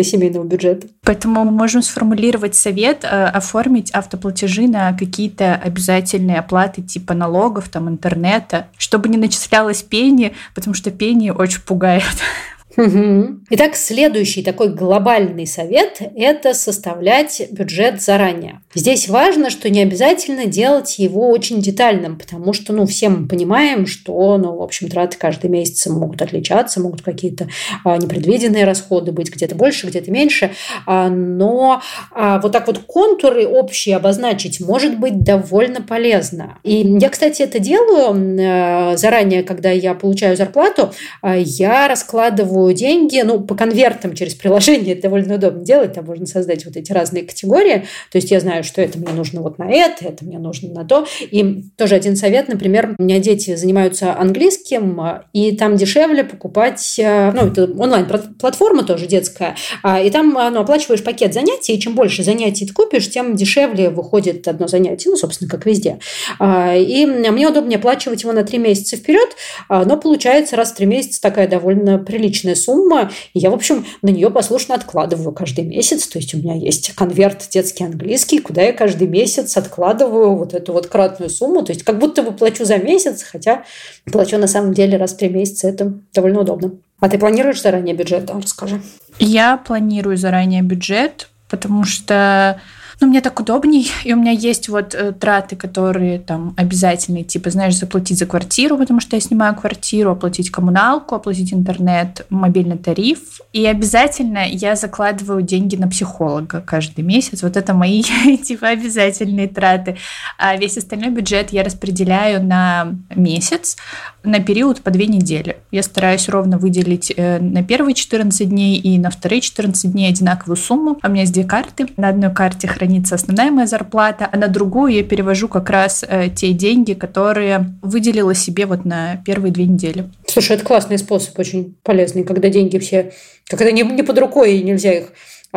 для 0.00 0.04
семейного 0.04 0.44
бюджета. 0.44 0.86
Поэтому 1.02 1.44
мы 1.44 1.50
можем 1.50 1.82
сформулировать 1.82 2.54
совет, 2.54 3.04
э, 3.04 3.06
оформить 3.06 3.90
автоплатежи 3.90 4.66
на 4.66 4.96
какие-то 4.96 5.54
обязательные 5.54 6.38
оплаты 6.38 6.80
типа 6.80 7.12
налогов, 7.12 7.68
там, 7.68 7.88
интернета, 7.88 8.68
чтобы 8.78 9.10
не 9.10 9.18
начислялось 9.18 9.82
пени, 9.82 10.32
потому 10.54 10.74
что 10.74 10.90
пени 10.90 11.30
очень 11.30 11.60
пугает. 11.60 12.04
Угу. 12.76 13.40
Итак, 13.50 13.74
следующий 13.74 14.42
такой 14.42 14.72
глобальный 14.72 15.46
совет– 15.46 16.00
это 16.16 16.54
составлять 16.54 17.42
бюджет 17.50 18.00
заранее. 18.00 18.60
Здесь 18.74 19.08
важно, 19.08 19.50
что 19.50 19.68
не 19.68 19.80
обязательно 19.80 20.46
делать 20.46 20.98
его 21.00 21.30
очень 21.30 21.60
детальным, 21.60 22.16
потому 22.16 22.52
что, 22.52 22.72
ну, 22.72 22.86
все 22.86 23.08
мы 23.08 23.26
понимаем, 23.26 23.86
что, 23.86 24.38
ну, 24.38 24.56
в 24.56 24.62
общем, 24.62 24.88
траты 24.88 25.18
каждый 25.18 25.50
месяц 25.50 25.86
могут 25.88 26.22
отличаться, 26.22 26.80
могут 26.80 27.02
какие-то 27.02 27.48
а, 27.84 27.96
непредвиденные 27.96 28.64
расходы 28.64 29.10
быть 29.10 29.32
где-то 29.34 29.56
больше, 29.56 29.88
где-то 29.88 30.12
меньше, 30.12 30.52
а, 30.86 31.08
но 31.08 31.82
а, 32.12 32.38
вот 32.40 32.52
так 32.52 32.68
вот 32.68 32.78
контуры 32.86 33.46
общие 33.46 33.96
обозначить 33.96 34.60
может 34.60 34.98
быть 34.98 35.24
довольно 35.24 35.82
полезно. 35.82 36.58
И 36.62 36.86
я, 37.00 37.08
кстати, 37.08 37.42
это 37.42 37.58
делаю 37.58 38.38
а, 38.40 38.96
заранее, 38.96 39.42
когда 39.42 39.70
я 39.70 39.94
получаю 39.94 40.36
зарплату, 40.36 40.92
а, 41.20 41.36
я 41.36 41.88
раскладываю 41.88 42.59
вкладываю 42.60 42.74
деньги, 42.74 43.20
ну, 43.24 43.40
по 43.40 43.54
конвертам 43.54 44.14
через 44.14 44.34
приложение 44.34 44.92
это 44.92 45.02
довольно 45.02 45.34
удобно 45.36 45.64
делать, 45.64 45.94
там 45.94 46.04
можно 46.04 46.26
создать 46.26 46.64
вот 46.64 46.76
эти 46.76 46.92
разные 46.92 47.24
категории, 47.24 47.86
то 48.10 48.16
есть 48.16 48.30
я 48.30 48.40
знаю, 48.40 48.64
что 48.64 48.82
это 48.82 48.98
мне 48.98 49.12
нужно 49.12 49.40
вот 49.42 49.58
на 49.58 49.70
это, 49.70 50.06
это 50.06 50.24
мне 50.24 50.38
нужно 50.38 50.72
на 50.72 50.84
то, 50.84 51.06
и 51.20 51.64
тоже 51.76 51.94
один 51.94 52.16
совет, 52.16 52.48
например, 52.48 52.94
у 52.98 53.02
меня 53.02 53.18
дети 53.18 53.56
занимаются 53.56 54.16
английским, 54.16 55.00
и 55.32 55.56
там 55.56 55.76
дешевле 55.76 56.24
покупать, 56.24 56.98
э, 56.98 57.32
ну, 57.32 57.48
это 57.48 57.64
онлайн-платформа 57.64 58.84
тоже 58.84 59.06
детская, 59.06 59.56
а, 59.82 60.00
и 60.00 60.10
там 60.10 60.30
ну, 60.32 60.60
оплачиваешь 60.60 61.02
пакет 61.02 61.34
занятий, 61.34 61.74
и 61.74 61.80
чем 61.80 61.94
больше 61.94 62.22
занятий 62.22 62.66
ты 62.66 62.72
купишь, 62.72 63.08
тем 63.10 63.36
дешевле 63.36 63.90
выходит 63.90 64.46
одно 64.48 64.68
занятие, 64.68 65.10
ну, 65.10 65.16
собственно, 65.16 65.50
как 65.50 65.66
везде. 65.66 65.98
А, 66.38 66.76
и 66.76 67.06
мне 67.06 67.48
удобнее 67.48 67.78
оплачивать 67.78 68.22
его 68.22 68.32
на 68.32 68.44
три 68.44 68.58
месяца 68.58 68.96
вперед, 68.96 69.30
а, 69.68 69.84
но 69.84 69.96
получается 69.96 70.56
раз 70.56 70.72
в 70.72 70.76
три 70.76 70.86
месяца 70.86 71.20
такая 71.20 71.48
довольно 71.48 71.98
приличная 71.98 72.49
приличная 72.50 72.54
сумма, 72.54 73.10
и 73.34 73.38
я, 73.38 73.50
в 73.50 73.54
общем, 73.54 73.84
на 74.02 74.08
нее 74.08 74.30
послушно 74.30 74.74
откладываю 74.74 75.32
каждый 75.32 75.64
месяц. 75.64 76.06
То 76.08 76.18
есть 76.18 76.34
у 76.34 76.38
меня 76.38 76.54
есть 76.54 76.94
конверт 76.94 77.48
детский 77.50 77.84
английский, 77.84 78.40
куда 78.40 78.62
я 78.62 78.72
каждый 78.72 79.08
месяц 79.08 79.56
откладываю 79.56 80.36
вот 80.36 80.54
эту 80.54 80.72
вот 80.72 80.86
кратную 80.86 81.30
сумму. 81.30 81.62
То 81.62 81.72
есть 81.72 81.84
как 81.84 81.98
будто 81.98 82.22
бы 82.22 82.32
плачу 82.32 82.64
за 82.64 82.76
месяц, 82.76 83.22
хотя 83.22 83.64
плачу 84.10 84.38
на 84.38 84.46
самом 84.46 84.74
деле 84.74 84.96
раз 84.96 85.12
в 85.12 85.16
три 85.16 85.28
месяца. 85.28 85.68
Это 85.68 85.94
довольно 86.14 86.40
удобно. 86.40 86.72
А 87.00 87.08
ты 87.08 87.18
планируешь 87.18 87.62
заранее 87.62 87.94
бюджет? 87.94 88.30
Расскажи. 88.30 88.80
Я 89.18 89.56
планирую 89.56 90.16
заранее 90.16 90.62
бюджет, 90.62 91.28
потому 91.48 91.84
что 91.84 92.60
ну, 93.00 93.06
мне 93.06 93.20
так 93.22 93.40
удобней, 93.40 93.90
и 94.04 94.12
у 94.12 94.16
меня 94.16 94.32
есть 94.32 94.68
вот 94.68 94.94
э, 94.94 95.12
траты, 95.12 95.56
которые 95.56 96.18
там 96.18 96.54
обязательные, 96.56 97.24
типа, 97.24 97.50
знаешь, 97.50 97.78
заплатить 97.78 98.18
за 98.18 98.26
квартиру, 98.26 98.76
потому 98.76 99.00
что 99.00 99.16
я 99.16 99.20
снимаю 99.20 99.54
квартиру, 99.54 100.10
оплатить 100.10 100.50
коммуналку, 100.50 101.14
оплатить 101.14 101.52
интернет, 101.54 102.26
мобильный 102.28 102.76
тариф, 102.76 103.40
и 103.54 103.64
обязательно 103.64 104.46
я 104.46 104.76
закладываю 104.76 105.40
деньги 105.40 105.76
на 105.76 105.88
психолога 105.88 106.60
каждый 106.60 107.02
месяц, 107.02 107.42
вот 107.42 107.56
это 107.56 107.72
мои, 107.72 108.02
типа, 108.44 108.68
обязательные 108.68 109.48
траты, 109.48 109.96
а 110.36 110.56
весь 110.56 110.76
остальной 110.76 111.10
бюджет 111.10 111.52
я 111.52 111.62
распределяю 111.62 112.44
на 112.44 112.94
месяц, 113.14 113.76
на 114.22 114.40
период 114.40 114.82
по 114.82 114.90
две 114.90 115.06
недели. 115.06 115.56
Я 115.70 115.82
стараюсь 115.82 116.28
ровно 116.28 116.58
выделить 116.58 117.12
э, 117.16 117.38
на 117.38 117.62
первые 117.62 117.94
14 117.94 118.48
дней 118.48 118.78
и 118.78 118.98
на 118.98 119.10
вторые 119.10 119.40
14 119.40 119.92
дней 119.92 120.10
одинаковую 120.10 120.56
сумму. 120.56 120.98
У 121.02 121.08
меня 121.08 121.22
есть 121.22 121.32
две 121.32 121.44
карты. 121.44 121.86
На 121.96 122.08
одной 122.08 122.32
карте 122.32 122.68
хранится 122.68 123.14
основная 123.14 123.50
моя 123.50 123.66
зарплата, 123.66 124.28
а 124.30 124.36
на 124.36 124.48
другую 124.48 124.92
я 124.92 125.02
перевожу 125.02 125.48
как 125.48 125.70
раз 125.70 126.04
э, 126.06 126.28
те 126.34 126.52
деньги, 126.52 126.94
которые 126.94 127.74
выделила 127.82 128.34
себе 128.34 128.66
вот 128.66 128.84
на 128.84 129.16
первые 129.24 129.52
две 129.52 129.64
недели. 129.64 130.10
Слушай, 130.26 130.56
это 130.56 130.64
классный 130.64 130.98
способ, 130.98 131.38
очень 131.38 131.76
полезный, 131.82 132.24
когда 132.24 132.48
деньги 132.48 132.78
все, 132.78 133.12
когда 133.46 133.70
не, 133.70 133.82
не 133.82 134.02
под 134.02 134.18
рукой 134.18 134.56
и 134.56 134.62
нельзя 134.62 134.92
их 134.92 135.06
а, 135.06 135.12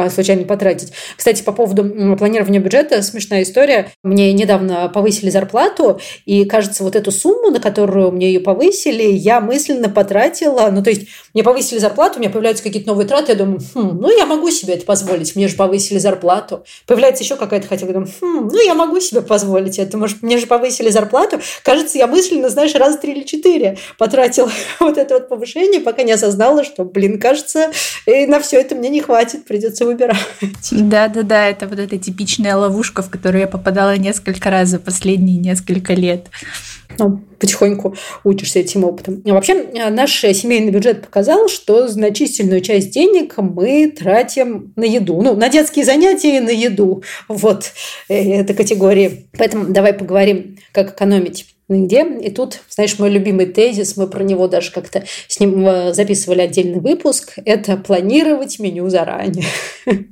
случайно 0.10 0.46
потратить. 0.46 0.94
Кстати, 1.16 1.44
по 1.44 1.52
поводу 1.52 2.16
планирования 2.18 2.60
бюджета, 2.60 3.02
смешная 3.02 3.44
история. 3.44 3.92
Мне 4.04 4.34
недавно 4.34 4.90
повысили 4.90 5.30
зарплату, 5.30 6.00
и, 6.26 6.46
кажется, 6.46 6.84
вот 6.84 6.96
эту 6.96 7.12
сумму, 7.12 7.50
на 7.50 7.60
которую 7.60 8.12
мне 8.12 8.28
ее 8.28 8.40
повысили, 8.40 9.04
я 9.04 9.40
мысленно 9.40 9.90
потратила. 9.90 10.70
Ну, 10.72 10.84
то 10.84 10.90
есть, 10.90 11.08
мне 11.34 11.44
повысили 11.44 11.80
зарплату, 11.80 12.18
у 12.18 12.20
меня 12.20 12.30
появляются 12.30 12.64
какие-то 12.64 12.88
новые 12.88 13.08
траты, 13.08 13.34
я 13.34 13.38
думаю, 13.38 13.60
хм, 13.74 14.00
ну, 14.02 14.16
я 14.16 14.26
могу 14.26 14.50
себе 14.50 14.74
это 14.74 14.86
позволить, 14.86 15.36
мне 15.36 15.48
же 15.48 15.56
повысили 15.56 15.98
зарплату. 15.98 16.64
Появляется 16.88 17.24
еще 17.24 17.36
какая-то 17.36 17.68
хотя 17.68 17.86
бы, 17.86 17.94
думаю, 17.94 18.12
хм, 18.20 18.50
ну, 18.52 18.66
я 18.66 18.74
могу 18.74 19.00
себе 19.00 19.22
позволить 19.22 19.80
это, 19.80 19.98
может, 19.98 20.22
мне 20.22 20.38
же 20.38 20.48
повысили 20.48 20.90
зарплату. 20.90 21.42
Кажется, 21.64 21.98
я 21.98 22.08
мысленно, 22.08 22.50
знаешь, 22.50 22.74
раз 22.76 22.98
три 22.98 23.14
или 23.14 23.24
четыре 23.24 23.78
потратила 23.98 24.52
вот 24.80 24.98
это 24.98 25.16
вот 25.16 25.30
повышение, 25.30 25.82
пока 25.82 26.04
не 26.04 26.12
осознала, 26.12 26.64
что, 26.64 26.84
блин, 26.84 27.20
кажется, 27.20 27.72
и 28.06 28.26
на 28.26 28.40
все 28.40 28.60
это 28.60 28.76
мне 28.76 28.90
не 28.90 29.02
хватит, 29.02 29.46
придется 29.46 29.83
придется 29.84 29.86
выбирать. 29.86 30.70
Да-да-да, 30.72 31.48
это 31.48 31.68
вот 31.68 31.80
эта 31.80 31.98
типичная 31.98 32.56
ловушка, 32.56 33.02
в 33.02 33.10
которую 33.10 33.42
я 33.42 33.48
попадала 33.48 33.98
несколько 33.98 34.50
раз 34.50 34.70
за 34.70 34.80
последние 34.80 35.38
несколько 35.38 35.94
лет. 35.94 36.28
Ну, 37.00 37.22
потихоньку 37.40 37.96
учишься 38.24 38.60
этим 38.60 38.84
опытом. 38.84 39.24
А 39.26 39.34
вообще, 39.34 39.66
наш 39.90 40.20
семейный 40.20 40.72
бюджет 40.72 41.02
показал, 41.02 41.50
что 41.50 41.88
значительную 41.88 42.62
часть 42.62 42.92
денег 42.92 43.34
мы 43.38 43.92
тратим 43.92 44.74
на 44.76 44.84
еду. 44.84 45.20
Ну, 45.22 45.36
на 45.36 45.50
детские 45.50 45.86
занятия 45.86 46.38
и 46.38 46.40
на 46.40 46.52
еду. 46.52 47.04
Вот 47.28 47.72
э, 48.10 48.42
эта 48.42 48.54
категория. 48.54 49.24
Поэтому 49.38 49.66
давай 49.70 49.94
поговорим, 49.94 50.60
как 50.72 50.94
экономить 50.94 51.53
где. 51.70 52.06
И 52.20 52.30
тут, 52.30 52.60
знаешь, 52.70 52.98
мой 53.00 53.10
любимый 53.10 53.46
тезис, 53.48 53.98
мы 53.98 54.08
про 54.08 54.24
него 54.24 54.48
даже 54.48 54.72
как-то 54.72 55.04
с 55.28 55.40
ним 55.40 55.66
э, 55.66 55.94
записывали 55.94 56.42
отдельный 56.42 56.80
выпуск, 56.80 57.34
это 57.46 57.78
планировать 57.78 58.60
меню 58.60 58.90
заранее. 58.90 59.46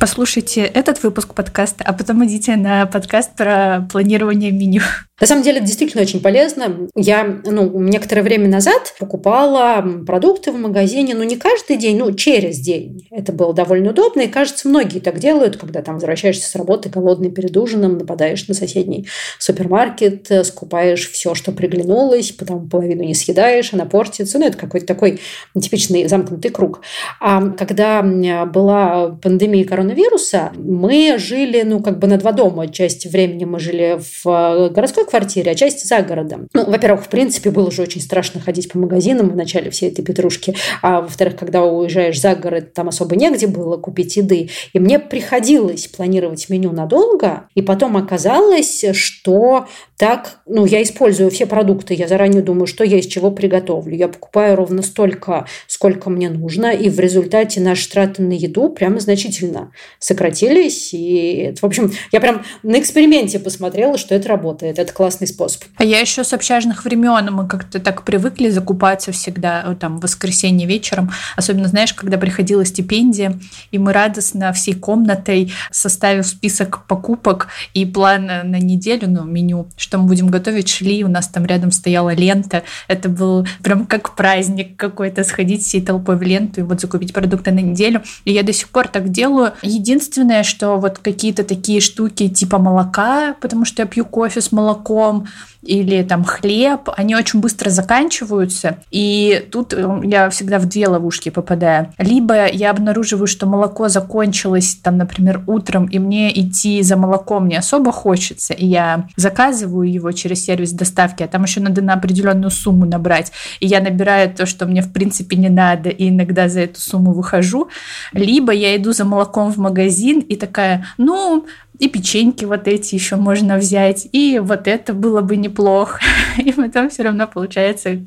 Послушайте 0.00 0.62
этот 0.62 1.02
выпуск 1.02 1.34
подкаста, 1.34 1.84
а 1.84 1.92
потом 1.92 2.24
идите 2.24 2.56
на 2.56 2.86
подкаст 2.86 3.36
про 3.36 3.86
планирование 3.92 4.50
меню. 4.50 4.80
На 5.24 5.28
самом 5.28 5.42
деле, 5.42 5.56
это 5.56 5.66
действительно 5.66 6.02
очень 6.02 6.20
полезно. 6.20 6.86
Я 6.94 7.40
ну, 7.46 7.80
некоторое 7.80 8.20
время 8.20 8.46
назад 8.46 8.92
покупала 8.98 9.82
продукты 10.06 10.52
в 10.52 10.58
магазине, 10.58 11.14
ну, 11.14 11.22
не 11.22 11.36
каждый 11.36 11.78
день, 11.78 11.96
ну, 11.96 12.12
через 12.12 12.58
день. 12.58 13.08
Это 13.10 13.32
было 13.32 13.54
довольно 13.54 13.92
удобно, 13.92 14.20
и, 14.20 14.28
кажется, 14.28 14.68
многие 14.68 14.98
так 14.98 15.18
делают, 15.20 15.56
когда 15.56 15.80
там 15.80 15.94
возвращаешься 15.94 16.46
с 16.46 16.54
работы 16.56 16.90
голодный 16.90 17.30
перед 17.30 17.56
ужином, 17.56 17.96
нападаешь 17.96 18.46
на 18.48 18.52
соседний 18.52 19.08
супермаркет, 19.38 20.30
скупаешь 20.44 21.10
все, 21.10 21.34
что 21.34 21.52
приглянулось, 21.52 22.30
потом 22.32 22.68
половину 22.68 23.04
не 23.04 23.14
съедаешь, 23.14 23.72
она 23.72 23.86
портится. 23.86 24.38
Ну, 24.38 24.44
это 24.44 24.58
какой-то 24.58 24.84
такой 24.84 25.20
типичный 25.58 26.06
замкнутый 26.06 26.50
круг. 26.50 26.82
А 27.18 27.48
когда 27.52 28.02
была 28.44 29.18
пандемия 29.22 29.64
коронавируса, 29.64 30.52
мы 30.54 31.16
жили, 31.16 31.62
ну, 31.62 31.82
как 31.82 31.98
бы 31.98 32.08
на 32.08 32.18
два 32.18 32.32
дома. 32.32 32.68
Часть 32.68 33.06
времени 33.06 33.46
мы 33.46 33.58
жили 33.58 33.98
в 34.22 34.68
городской 34.68 35.06
квартире, 35.14 35.52
а 35.52 35.54
часть 35.54 35.86
за 35.86 36.02
городом. 36.02 36.48
Ну, 36.54 36.68
во-первых, 36.68 37.04
в 37.04 37.08
принципе, 37.08 37.52
было 37.52 37.68
уже 37.68 37.82
очень 37.82 38.00
страшно 38.00 38.40
ходить 38.40 38.72
по 38.72 38.78
магазинам 38.78 39.30
в 39.30 39.36
начале 39.36 39.70
всей 39.70 39.92
этой 39.92 40.04
петрушки, 40.04 40.56
а 40.82 41.02
во-вторых, 41.02 41.36
когда 41.36 41.62
уезжаешь 41.62 42.20
за 42.20 42.34
город, 42.34 42.72
там 42.72 42.88
особо 42.88 43.14
негде 43.14 43.46
было 43.46 43.76
купить 43.76 44.16
еды. 44.16 44.50
И 44.72 44.80
мне 44.80 44.98
приходилось 44.98 45.86
планировать 45.86 46.48
меню 46.48 46.72
надолго, 46.72 47.46
и 47.54 47.62
потом 47.62 47.96
оказалось, 47.96 48.84
что 48.92 49.66
так, 49.96 50.40
ну, 50.46 50.66
я 50.66 50.82
использую 50.82 51.30
все 51.30 51.46
продукты, 51.46 51.94
я 51.94 52.08
заранее 52.08 52.42
думаю, 52.42 52.66
что 52.66 52.82
я 52.82 52.98
из 52.98 53.06
чего 53.06 53.30
приготовлю. 53.30 53.94
Я 53.94 54.08
покупаю 54.08 54.56
ровно 54.56 54.82
столько, 54.82 55.46
сколько 55.68 56.10
мне 56.10 56.28
нужно, 56.28 56.72
и 56.72 56.90
в 56.90 56.98
результате 56.98 57.60
наши 57.60 57.88
траты 57.88 58.22
на 58.22 58.32
еду 58.32 58.70
прямо 58.70 58.98
значительно 58.98 59.70
сократились. 60.00 60.92
И, 60.92 61.54
в 61.60 61.64
общем, 61.64 61.92
я 62.10 62.20
прям 62.20 62.42
на 62.64 62.80
эксперименте 62.80 63.38
посмотрела, 63.38 63.96
что 63.96 64.16
это 64.16 64.28
работает. 64.28 64.80
Это 64.80 64.92
классный 64.94 65.26
способ. 65.26 65.62
А 65.76 65.84
я 65.84 66.00
еще 66.00 66.24
с 66.24 66.32
общажных 66.32 66.84
времен, 66.84 67.32
мы 67.32 67.46
как-то 67.46 67.80
так 67.80 68.04
привыкли 68.04 68.48
закупаться 68.48 69.12
всегда 69.12 69.74
там 69.78 69.98
в 69.98 70.02
воскресенье 70.02 70.66
вечером. 70.66 71.10
Особенно, 71.36 71.68
знаешь, 71.68 71.92
когда 71.92 72.16
приходила 72.16 72.64
стипендия, 72.64 73.38
и 73.70 73.78
мы 73.78 73.92
радостно 73.92 74.52
всей 74.52 74.74
комнатой, 74.74 75.52
составив 75.70 76.26
список 76.26 76.86
покупок 76.86 77.48
и 77.74 77.84
план 77.84 78.26
на 78.26 78.58
неделю, 78.58 79.08
ну, 79.08 79.24
меню, 79.24 79.66
что 79.76 79.98
мы 79.98 80.06
будем 80.06 80.28
готовить, 80.28 80.68
шли, 80.68 81.04
у 81.04 81.08
нас 81.08 81.28
там 81.28 81.44
рядом 81.44 81.72
стояла 81.72 82.14
лента. 82.14 82.62
Это 82.88 83.08
был 83.08 83.46
прям 83.62 83.86
как 83.86 84.14
праздник 84.14 84.76
какой-то, 84.76 85.24
сходить 85.24 85.62
всей 85.62 85.82
толпой 85.82 86.16
в 86.16 86.22
ленту 86.22 86.60
и 86.60 86.64
вот 86.64 86.80
закупить 86.80 87.12
продукты 87.12 87.50
на 87.50 87.60
неделю. 87.60 88.02
И 88.24 88.32
я 88.32 88.42
до 88.42 88.52
сих 88.52 88.68
пор 88.68 88.88
так 88.88 89.10
делаю. 89.10 89.52
Единственное, 89.62 90.44
что 90.44 90.76
вот 90.76 90.98
какие-то 90.98 91.42
такие 91.44 91.80
штуки 91.80 92.28
типа 92.28 92.58
молока, 92.58 93.34
потому 93.40 93.64
что 93.64 93.82
я 93.82 93.86
пью 93.86 94.04
кофе 94.04 94.40
с 94.40 94.52
молоком, 94.52 94.83
знаком, 94.84 95.26
или 95.66 96.02
там 96.02 96.24
хлеб, 96.24 96.90
они 96.96 97.16
очень 97.16 97.40
быстро 97.40 97.70
заканчиваются, 97.70 98.78
и 98.90 99.46
тут 99.50 99.72
э, 99.72 100.00
я 100.04 100.30
всегда 100.30 100.58
в 100.58 100.66
две 100.66 100.88
ловушки 100.88 101.30
попадаю. 101.30 101.92
Либо 101.98 102.46
я 102.46 102.70
обнаруживаю, 102.70 103.26
что 103.26 103.46
молоко 103.46 103.88
закончилось, 103.88 104.78
там, 104.82 104.98
например, 104.98 105.42
утром, 105.46 105.86
и 105.86 105.98
мне 105.98 106.38
идти 106.40 106.82
за 106.82 106.96
молоком 106.96 107.48
не 107.48 107.56
особо 107.56 107.92
хочется, 107.92 108.54
и 108.54 108.66
я 108.66 109.08
заказываю 109.16 109.90
его 109.90 110.12
через 110.12 110.44
сервис 110.44 110.72
доставки, 110.72 111.22
а 111.22 111.28
там 111.28 111.44
еще 111.44 111.60
надо 111.60 111.82
на 111.82 111.94
определенную 111.94 112.50
сумму 112.50 112.86
набрать, 112.86 113.32
и 113.60 113.66
я 113.66 113.80
набираю 113.80 114.32
то, 114.32 114.46
что 114.46 114.66
мне 114.66 114.82
в 114.82 114.92
принципе 114.92 115.36
не 115.36 115.48
надо, 115.48 115.88
и 115.88 116.08
иногда 116.08 116.48
за 116.48 116.60
эту 116.60 116.80
сумму 116.80 117.12
выхожу. 117.12 117.68
Либо 118.12 118.52
я 118.52 118.76
иду 118.76 118.92
за 118.92 119.04
молоком 119.04 119.52
в 119.52 119.56
магазин 119.56 120.20
и 120.20 120.36
такая, 120.36 120.86
ну, 120.98 121.46
и 121.78 121.88
печеньки 121.88 122.44
вот 122.44 122.68
эти 122.68 122.94
еще 122.94 123.16
можно 123.16 123.56
взять, 123.56 124.06
и 124.12 124.38
вот 124.42 124.68
это 124.68 124.94
было 124.94 125.20
бы 125.20 125.36
неплохо. 125.54 126.00
И 126.38 126.52
потом 126.52 126.90
все 126.90 127.04
равно 127.04 127.26
получается 127.26 128.04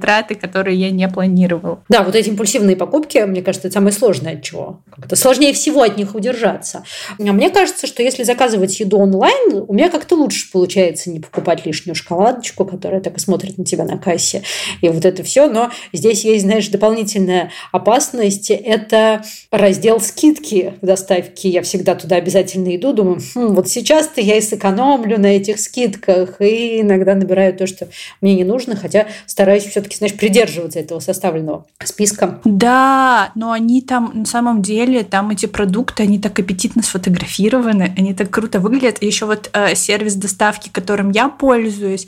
траты, 0.00 0.34
которые 0.34 0.76
я 0.76 0.90
не 0.90 1.08
планировал. 1.08 1.80
Да, 1.88 2.02
вот 2.02 2.14
эти 2.14 2.28
импульсивные 2.28 2.76
покупки, 2.76 3.18
мне 3.18 3.42
кажется, 3.42 3.68
это 3.68 3.74
самое 3.74 3.92
сложное 3.92 4.34
от 4.34 4.42
чего. 4.42 4.80
Как-то 4.94 5.16
сложнее 5.16 5.52
всего 5.52 5.82
от 5.82 5.96
них 5.96 6.14
удержаться. 6.14 6.84
А 7.18 7.32
мне 7.32 7.50
кажется, 7.50 7.86
что 7.86 8.02
если 8.02 8.22
заказывать 8.22 8.78
еду 8.80 8.98
онлайн, 8.98 9.64
у 9.66 9.72
меня 9.72 9.88
как-то 9.88 10.16
лучше 10.16 10.50
получается 10.50 11.10
не 11.10 11.20
покупать 11.20 11.66
лишнюю 11.66 11.94
шоколадочку, 11.94 12.64
которая 12.64 13.00
так 13.00 13.16
и 13.16 13.20
смотрит 13.20 13.58
на 13.58 13.64
тебя 13.64 13.84
на 13.84 13.98
кассе, 13.98 14.42
и 14.80 14.88
вот 14.88 15.04
это 15.04 15.22
все. 15.22 15.48
Но 15.48 15.70
здесь 15.92 16.24
есть, 16.24 16.44
знаешь, 16.44 16.68
дополнительная 16.68 17.50
опасность. 17.72 18.50
Это 18.50 19.22
раздел 19.50 20.00
скидки 20.00 20.74
в 20.80 20.86
доставке. 20.86 21.48
Я 21.48 21.62
всегда 21.62 21.94
туда 21.94 22.16
обязательно 22.16 22.74
иду, 22.74 22.92
думаю, 22.92 23.20
хм, 23.34 23.54
вот 23.54 23.68
сейчас-то 23.68 24.20
я 24.20 24.36
и 24.36 24.40
сэкономлю 24.40 25.18
на 25.18 25.36
этих 25.36 25.60
скидках, 25.60 26.40
и 26.40 26.80
иногда 26.80 27.14
набираю 27.14 27.54
то, 27.54 27.66
что 27.66 27.88
мне 28.20 28.34
не 28.34 28.44
нужно, 28.44 28.76
хотя 28.76 29.06
стараюсь 29.26 29.59
все-таки, 29.68 29.96
знаешь, 29.96 30.16
придерживаться 30.16 30.78
этого 30.78 31.00
составленного 31.00 31.66
списка. 31.84 32.40
Да, 32.44 33.32
но 33.34 33.52
они 33.52 33.82
там, 33.82 34.12
на 34.14 34.24
самом 34.24 34.62
деле, 34.62 35.04
там 35.04 35.30
эти 35.30 35.46
продукты, 35.46 36.04
они 36.04 36.18
так 36.18 36.38
аппетитно 36.38 36.82
сфотографированы, 36.82 37.92
они 37.96 38.14
так 38.14 38.30
круто 38.30 38.60
выглядят. 38.60 39.02
Еще 39.02 39.26
вот 39.26 39.50
э, 39.52 39.74
сервис 39.74 40.14
доставки, 40.14 40.70
которым 40.70 41.10
я 41.10 41.28
пользуюсь, 41.28 42.06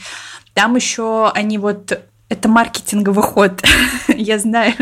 там 0.54 0.76
еще 0.76 1.30
они 1.34 1.58
вот 1.58 2.00
это 2.32 2.48
маркетинговый 2.48 3.22
ход. 3.22 3.62
Я 4.08 4.38
знаю, 4.38 4.72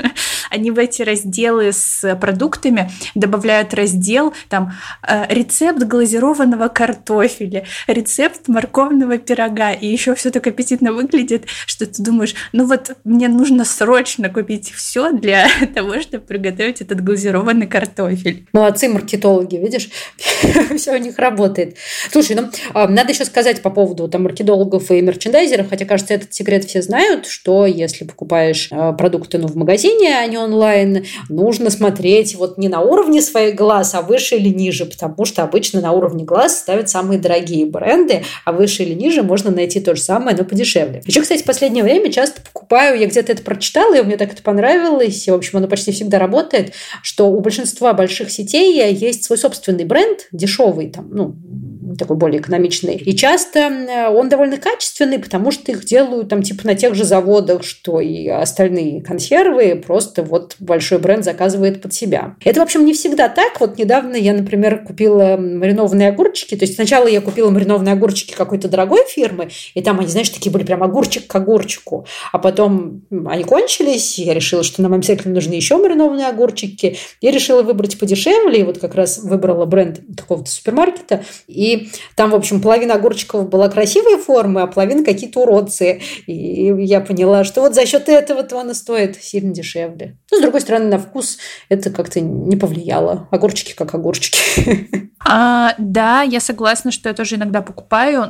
они 0.51 0.71
в 0.71 0.79
эти 0.79 1.03
разделы 1.03 1.73
с 1.73 2.17
продуктами 2.17 2.91
добавляют 3.15 3.75
раздел, 3.75 4.33
там, 4.49 4.73
э, 5.07 5.27
рецепт 5.35 5.83
глазированного 5.83 6.69
картофеля, 6.69 7.65
рецепт 7.89 8.47
морковного 8.47 9.19
пирога, 9.19 9.73
и 9.73 9.87
еще 9.87 10.15
все 10.15 10.31
так 10.31 10.47
аппетитно 10.47 10.93
выглядит, 10.93 11.47
что 11.67 11.87
ты 11.87 12.03
думаешь, 12.03 12.35
ну 12.53 12.67
вот 12.67 12.97
мне 13.03 13.29
нужно 13.29 13.65
срочно 13.65 14.29
купить 14.29 14.71
все 14.71 15.11
для 15.11 15.49
того, 15.75 16.01
чтобы 16.01 16.25
приготовить 16.25 16.81
этот 16.81 17.03
глазированный 17.03 17.67
картофель. 17.67 18.47
Молодцы 18.53 18.89
маркетологи, 18.89 19.57
видишь, 19.57 19.91
все 20.77 20.95
у 20.95 20.99
них 20.99 21.19
работает. 21.19 21.77
Слушай, 22.13 22.37
ну, 22.37 22.49
а, 22.75 22.87
надо 22.87 23.13
еще 23.13 23.25
сказать 23.25 23.61
по 23.61 23.71
поводу 23.71 24.07
там 24.07 24.23
маркетологов 24.23 24.91
и 24.93 25.01
мерчендайзеров, 25.01 25.69
хотя, 25.69 25.85
кажется, 25.85 26.15
этот 26.15 26.33
секрет 26.33 26.65
все 26.65 26.81
знают, 26.81 27.27
что 27.41 27.65
если 27.65 28.05
покупаешь 28.05 28.69
э, 28.71 28.93
продукты 28.99 29.39
ну, 29.39 29.49
в 29.49 29.57
магазине, 29.57 30.15
а 30.15 30.27
не 30.27 30.37
онлайн, 30.37 31.07
нужно 31.31 31.71
смотреть 31.71 32.35
вот 32.35 32.59
не 32.59 32.69
на 32.69 32.81
уровне 32.81 33.23
своих 33.23 33.55
глаз, 33.55 33.95
а 33.95 34.03
выше 34.03 34.37
или 34.37 34.49
ниже, 34.51 34.85
потому 34.85 35.25
что 35.25 35.43
обычно 35.43 35.81
на 35.81 35.93
уровне 35.93 36.25
глаз 36.25 36.59
ставят 36.59 36.91
самые 36.91 37.19
дорогие 37.19 37.65
бренды, 37.65 38.25
а 38.45 38.53
выше 38.53 38.83
или 38.83 38.93
ниже 38.93 39.23
можно 39.23 39.51
найти 39.51 39.81
то 39.81 39.95
же 39.95 40.03
самое, 40.03 40.37
но 40.37 40.45
подешевле. 40.45 41.03
Еще, 41.07 41.23
кстати, 41.23 41.41
в 41.43 41.47
последнее 41.47 41.83
время 41.83 42.13
часто 42.13 42.43
покупаю, 42.43 43.01
я 43.01 43.07
где-то 43.07 43.33
это 43.33 43.43
прочитала, 43.43 43.95
и 43.95 44.03
мне 44.03 44.19
так 44.19 44.33
это 44.35 44.43
понравилось, 44.43 45.27
и, 45.27 45.31
в 45.31 45.35
общем, 45.35 45.59
оно 45.59 45.67
почти 45.67 45.93
всегда 45.93 46.19
работает, 46.19 46.75
что 47.03 47.31
у 47.31 47.41
большинства 47.41 47.95
больших 47.95 48.31
сетей 48.31 48.93
есть 48.93 49.25
свой 49.25 49.39
собственный 49.39 49.85
бренд, 49.85 50.29
дешевый, 50.31 50.91
там, 50.91 51.09
ну, 51.11 51.37
такой 51.99 52.17
более 52.17 52.41
экономичный. 52.41 52.97
И 52.97 53.15
часто 53.15 54.11
он 54.11 54.29
довольно 54.29 54.57
качественный, 54.57 55.19
потому 55.19 55.51
что 55.51 55.73
их 55.73 55.85
делают 55.85 56.29
там 56.29 56.43
типа 56.43 56.67
на 56.67 56.75
тех 56.75 56.95
же 56.95 57.05
заводах, 57.05 57.65
что 57.65 58.01
и 58.01 58.29
остальные 58.29 59.03
консервы, 59.03 59.83
просто 59.85 60.23
вот 60.23 60.57
большой 60.59 60.99
бренд 60.99 61.25
заказывает 61.25 61.83
под 61.83 61.95
себя. 61.95 62.37
Это, 62.45 62.61
в 62.61 62.63
общем, 62.63 62.85
не 62.85 62.93
всегда 62.93 63.29
так. 63.29 63.61
Вот 63.61 63.79
недавно 63.79 64.17
я, 64.17 64.33
например, 64.33 64.83
купила 64.85 65.37
маринованные 65.37 66.09
огурчики. 66.09 66.57
То 66.57 66.65
есть 66.65 66.75
сначала 66.75 67.07
я 67.07 67.21
купила 67.21 67.51
маринованные 67.51 67.95
огурчики 67.95 68.35
какой-то 68.35 68.69
дорогой 68.69 69.05
фирмы, 69.07 69.49
и 69.75 69.83
там 69.83 70.01
они, 70.01 70.09
знаешь, 70.09 70.31
такие 70.31 70.51
были 70.53 70.65
прям 70.65 70.83
огурчик 70.83 71.27
к 71.27 71.35
огурчику. 71.35 72.07
А 72.33 72.39
потом 72.39 73.03
они 73.27 73.45
кончились, 73.45 74.19
я 74.19 74.35
решила, 74.35 74.63
что 74.63 74.83
нам 74.83 74.93
обязательно 74.95 75.35
нужны 75.35 75.55
еще 75.55 75.77
маринованные 75.77 76.27
огурчики. 76.27 76.97
Я 77.21 77.31
решила 77.31 77.63
выбрать 77.63 77.99
подешевле, 77.99 78.61
и 78.61 78.65
вот 78.65 78.79
как 78.79 78.95
раз 78.95 79.19
выбрала 79.19 79.67
бренд 79.67 80.01
какого-то 80.17 80.51
супермаркета, 80.51 81.25
и 81.47 81.80
там, 82.15 82.31
в 82.31 82.35
общем, 82.35 82.61
половина 82.61 82.95
огурчиков 82.95 83.49
была 83.49 83.69
красивой 83.69 84.19
формы, 84.19 84.63
а 84.63 84.67
половина 84.67 85.05
какие-то 85.05 85.41
уродцы. 85.41 86.01
И 86.27 86.73
я 86.85 87.01
поняла, 87.01 87.45
что 87.45 87.63
вот 87.63 87.75
за 87.75 87.87
счет 87.87 88.09
этого-то 88.09 88.61
она 88.61 88.75
стоит 88.75 89.17
сильно 89.23 89.53
дешевле. 89.53 90.17
Но, 90.31 90.39
с 90.39 90.41
другой 90.41 90.61
стороны, 90.61 90.87
на 90.87 90.99
вкус 90.99 91.39
это 91.69 91.91
как-то 91.91 92.21
не 92.21 92.57
повлияло. 92.57 93.29
Огурчики 93.31 93.75
как 93.75 93.95
огурчики. 93.95 94.89
А, 95.23 95.75
да, 95.79 96.23
я 96.23 96.41
согласна, 96.41 96.91
что 96.91 97.09
я 97.11 97.15
тоже 97.15 97.37
иногда 97.37 97.61
покупаю 97.61 98.27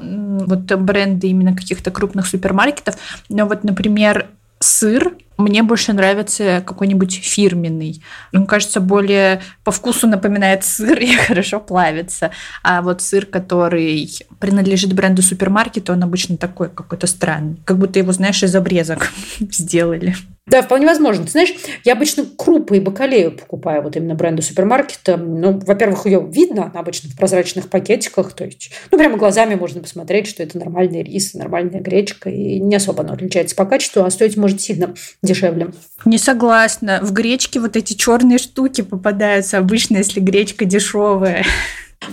вот 0.47 0.61
бренды 0.73 1.29
именно 1.29 1.57
каких-то 1.57 1.91
крупных 1.91 2.27
супермаркетов. 2.27 2.97
Но 3.29 3.47
вот, 3.47 3.63
например, 3.63 4.29
сыр 4.59 5.17
мне 5.41 5.63
больше 5.63 5.93
нравится 5.93 6.63
какой-нибудь 6.65 7.21
фирменный. 7.23 8.03
Он 8.33 8.47
кажется 8.47 8.81
более 8.81 9.43
по 9.65 9.73
вкусу 9.73 10.07
напоминает 10.07 10.65
сыр 10.65 10.99
и 11.01 11.15
хорошо 11.15 11.61
плавится. 11.61 12.31
А 12.63 12.83
вот 12.83 13.03
сыр, 13.03 13.27
который 13.27 14.11
принадлежит 14.39 14.93
бренду 14.93 15.23
супермаркета, 15.23 15.93
он 15.93 16.03
обычно 16.03 16.37
такой 16.37 16.69
какой-то 16.69 17.07
странный. 17.07 17.61
Как 17.65 17.79
будто 17.79 17.99
его, 17.99 18.13
знаешь, 18.13 18.43
из 18.43 18.55
обрезок 18.55 19.11
сделали. 19.41 20.15
Да, 20.51 20.63
вполне 20.63 20.87
возможно. 20.87 21.25
Ты 21.25 21.31
знаешь, 21.31 21.55
я 21.85 21.93
обычно 21.93 22.25
крупы 22.37 22.79
и 22.79 22.81
бакалею 22.81 23.33
покупаю 23.33 23.83
вот 23.83 23.97
именно 23.97 24.15
бренда 24.15 24.43
супермаркета. 24.43 25.17
Ну, 25.17 25.61
во-первых, 25.65 26.07
ее 26.07 26.27
видно, 26.29 26.71
она 26.71 26.81
обычно 26.81 27.09
в 27.09 27.17
прозрачных 27.17 27.71
пакетиках, 27.71 28.33
то 28.33 28.45
есть, 28.45 28.71
ну, 28.91 28.99
прямо 28.99 29.17
глазами 29.17 29.55
можно 29.55 29.81
посмотреть, 29.81 30.27
что 30.27 30.43
это 30.43 30.59
нормальный 30.59 31.03
рис, 31.03 31.35
нормальная 31.35 31.81
гречка, 31.81 32.31
и 32.31 32.59
не 32.59 32.75
особо 32.75 33.05
она 33.05 33.15
отличается 33.15 33.55
по 33.55 33.65
качеству, 33.65 34.03
а 34.03 34.11
стоить 34.11 34.37
может 34.37 34.61
сильно 34.61 34.95
дешевле. 35.23 35.69
Не 36.05 36.19
согласна. 36.19 36.99
В 37.03 37.13
гречке 37.13 37.61
вот 37.61 37.77
эти 37.77 37.95
черные 37.95 38.39
штуки 38.39 38.81
попадаются 38.81 39.59
обычно, 39.59 39.99
если 39.99 40.19
гречка 40.19 40.65
дешевая. 40.65 41.45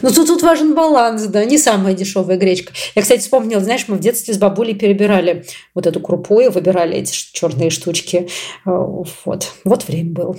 Ну, 0.02 0.12
тут, 0.12 0.28
тут 0.28 0.42
важен 0.44 0.76
баланс, 0.76 1.24
да, 1.24 1.46
не 1.46 1.58
самая 1.58 1.94
дешевая 1.94 2.38
гречка. 2.38 2.74
Я, 2.94 3.02
кстати, 3.02 3.22
вспомнила, 3.22 3.62
знаешь, 3.62 3.86
мы 3.88 3.96
в 3.96 4.00
детстве 4.02 4.34
с 4.34 4.38
бабулей 4.38 4.76
перебирали 4.76 5.46
вот 5.74 5.88
эту 5.88 6.02
крупу 6.02 6.42
и 6.42 6.50
выбирали 6.50 6.98
эти 6.98 7.12
черные 7.32 7.70
штучки. 7.70 8.28
Э, 8.66 8.70
вот, 9.26 9.54
вот 9.64 9.88
время 9.88 10.12
было. 10.12 10.36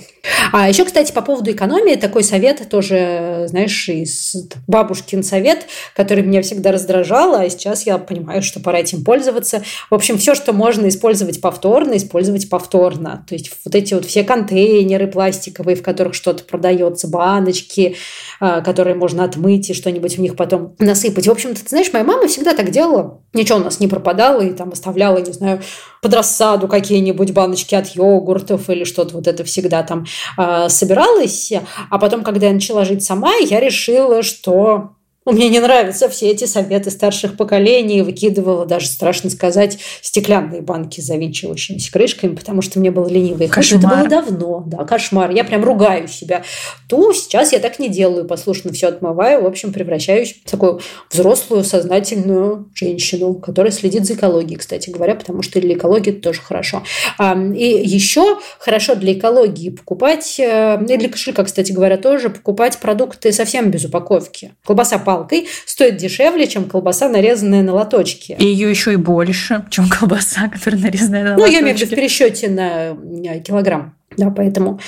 А 0.53 0.69
еще, 0.69 0.85
кстати, 0.85 1.11
по 1.11 1.21
поводу 1.21 1.51
экономии, 1.51 1.95
такой 1.95 2.23
совет 2.23 2.69
тоже, 2.69 3.45
знаешь, 3.47 3.89
из 3.89 4.35
бабушкин 4.67 5.23
совет, 5.23 5.65
который 5.95 6.23
меня 6.23 6.43
всегда 6.43 6.71
раздражал, 6.71 7.33
а 7.33 7.49
сейчас 7.49 7.87
я 7.87 7.97
понимаю, 7.97 8.43
что 8.43 8.59
пора 8.59 8.79
этим 8.79 9.03
пользоваться. 9.03 9.63
В 9.89 9.95
общем, 9.95 10.19
все, 10.19 10.35
что 10.35 10.53
можно 10.53 10.87
использовать 10.87 11.41
повторно, 11.41 11.97
использовать 11.97 12.49
повторно. 12.49 13.25
То 13.27 13.33
есть 13.33 13.51
вот 13.65 13.73
эти 13.73 13.95
вот 13.95 14.05
все 14.05 14.23
контейнеры 14.23 15.07
пластиковые, 15.07 15.75
в 15.75 15.81
которых 15.81 16.13
что-то 16.13 16.43
продается, 16.43 17.07
баночки, 17.07 17.95
э, 18.39 18.61
которые 18.63 18.95
можно 18.95 19.23
отмыть 19.23 19.38
и 19.69 19.73
что-нибудь 19.73 20.17
в 20.17 20.21
них 20.21 20.35
потом 20.35 20.75
насыпать. 20.79 21.27
В 21.27 21.31
общем-то, 21.31 21.61
ты 21.61 21.69
знаешь, 21.69 21.91
моя 21.93 22.05
мама 22.05 22.27
всегда 22.27 22.53
так 22.53 22.71
делала. 22.71 23.21
Ничего 23.33 23.59
у 23.59 23.61
нас 23.63 23.79
не 23.79 23.87
пропадало 23.87 24.41
и 24.41 24.53
там 24.53 24.69
оставляла, 24.69 25.19
не 25.19 25.31
знаю, 25.31 25.61
под 26.01 26.13
рассаду 26.13 26.67
какие-нибудь 26.67 27.31
баночки 27.31 27.75
от 27.75 27.87
йогуртов 27.95 28.69
или 28.69 28.83
что-то 28.83 29.15
вот 29.15 29.27
это 29.27 29.43
всегда 29.43 29.83
там 29.83 30.05
э, 30.37 30.69
собиралось. 30.69 31.51
А 31.89 31.99
потом, 31.99 32.23
когда 32.23 32.47
я 32.47 32.53
начала 32.53 32.85
жить 32.85 33.03
сама, 33.03 33.33
я 33.35 33.59
решила, 33.59 34.23
что 34.23 34.91
мне 35.25 35.49
не 35.49 35.59
нравятся 35.59 36.09
все 36.09 36.29
эти 36.29 36.45
советы 36.45 36.91
старших 36.91 37.37
поколений. 37.37 38.01
Выкидывала 38.01 38.65
даже, 38.65 38.87
страшно 38.87 39.29
сказать, 39.29 39.77
стеклянные 40.01 40.61
банки 40.61 41.01
с 41.01 41.05
завинчивающимися 41.05 41.91
крышками, 41.91 42.35
потому 42.35 42.61
что 42.61 42.79
мне 42.79 42.91
было 42.91 43.07
лениво 43.07 43.43
их 43.43 43.51
Кошмар. 43.51 43.79
Это 43.79 43.87
было 43.87 44.07
давно. 44.07 44.63
Да, 44.65 44.85
кошмар. 44.85 45.31
Я 45.31 45.43
прям 45.43 45.63
ругаю 45.63 46.07
себя. 46.07 46.43
То 46.87 47.13
сейчас 47.13 47.51
я 47.51 47.59
так 47.59 47.79
не 47.79 47.89
делаю. 47.89 48.25
Послушно 48.25 48.71
все 48.71 48.87
отмываю. 48.87 49.43
В 49.43 49.47
общем, 49.47 49.73
превращаюсь 49.73 50.35
в 50.45 50.49
такую 50.49 50.81
взрослую, 51.11 51.63
сознательную 51.63 52.69
женщину, 52.73 53.35
которая 53.35 53.71
следит 53.71 54.05
за 54.05 54.13
экологией, 54.13 54.57
кстати 54.57 54.89
говоря, 54.89 55.15
потому 55.15 55.41
что 55.41 55.59
для 55.59 55.75
экологии 55.75 56.11
это 56.11 56.21
тоже 56.21 56.41
хорошо. 56.41 56.83
И 57.19 57.81
еще 57.83 58.39
хорошо 58.59 58.95
для 58.95 59.13
экологии 59.13 59.69
покупать, 59.69 60.39
э, 60.39 60.79
и 60.87 60.97
для 60.97 61.09
кошелька, 61.09 61.43
кстати 61.43 61.71
говоря, 61.71 61.97
тоже 61.97 62.29
покупать 62.29 62.77
продукты 62.79 63.31
совсем 63.31 63.71
без 63.71 63.85
упаковки. 63.85 64.53
Колбаса 64.65 64.99
палкой 65.09 65.47
стоит 65.65 65.97
дешевле, 65.97 66.45
чем 66.47 66.65
колбаса, 66.65 67.09
нарезанная 67.09 67.63
на 67.63 67.73
лоточки. 67.73 68.35
И 68.37 68.45
ее 68.45 68.69
еще 68.69 68.93
и 68.93 68.95
больше, 68.95 69.65
чем 69.71 69.89
колбаса, 69.89 70.47
которая 70.53 70.79
нарезанная 70.79 71.23
на 71.23 71.29
ну, 71.29 71.41
лоточки. 71.41 71.51
Ну, 71.51 71.55
я 71.55 71.61
имею 71.63 71.75
в 71.75 71.81
виду 71.81 71.91
в 71.91 71.95
пересчете 71.95 72.47
на 72.49 72.89
э, 72.91 73.39
килограмм. 73.39 73.95
Да, 74.17 74.29
поэтому 74.29 74.79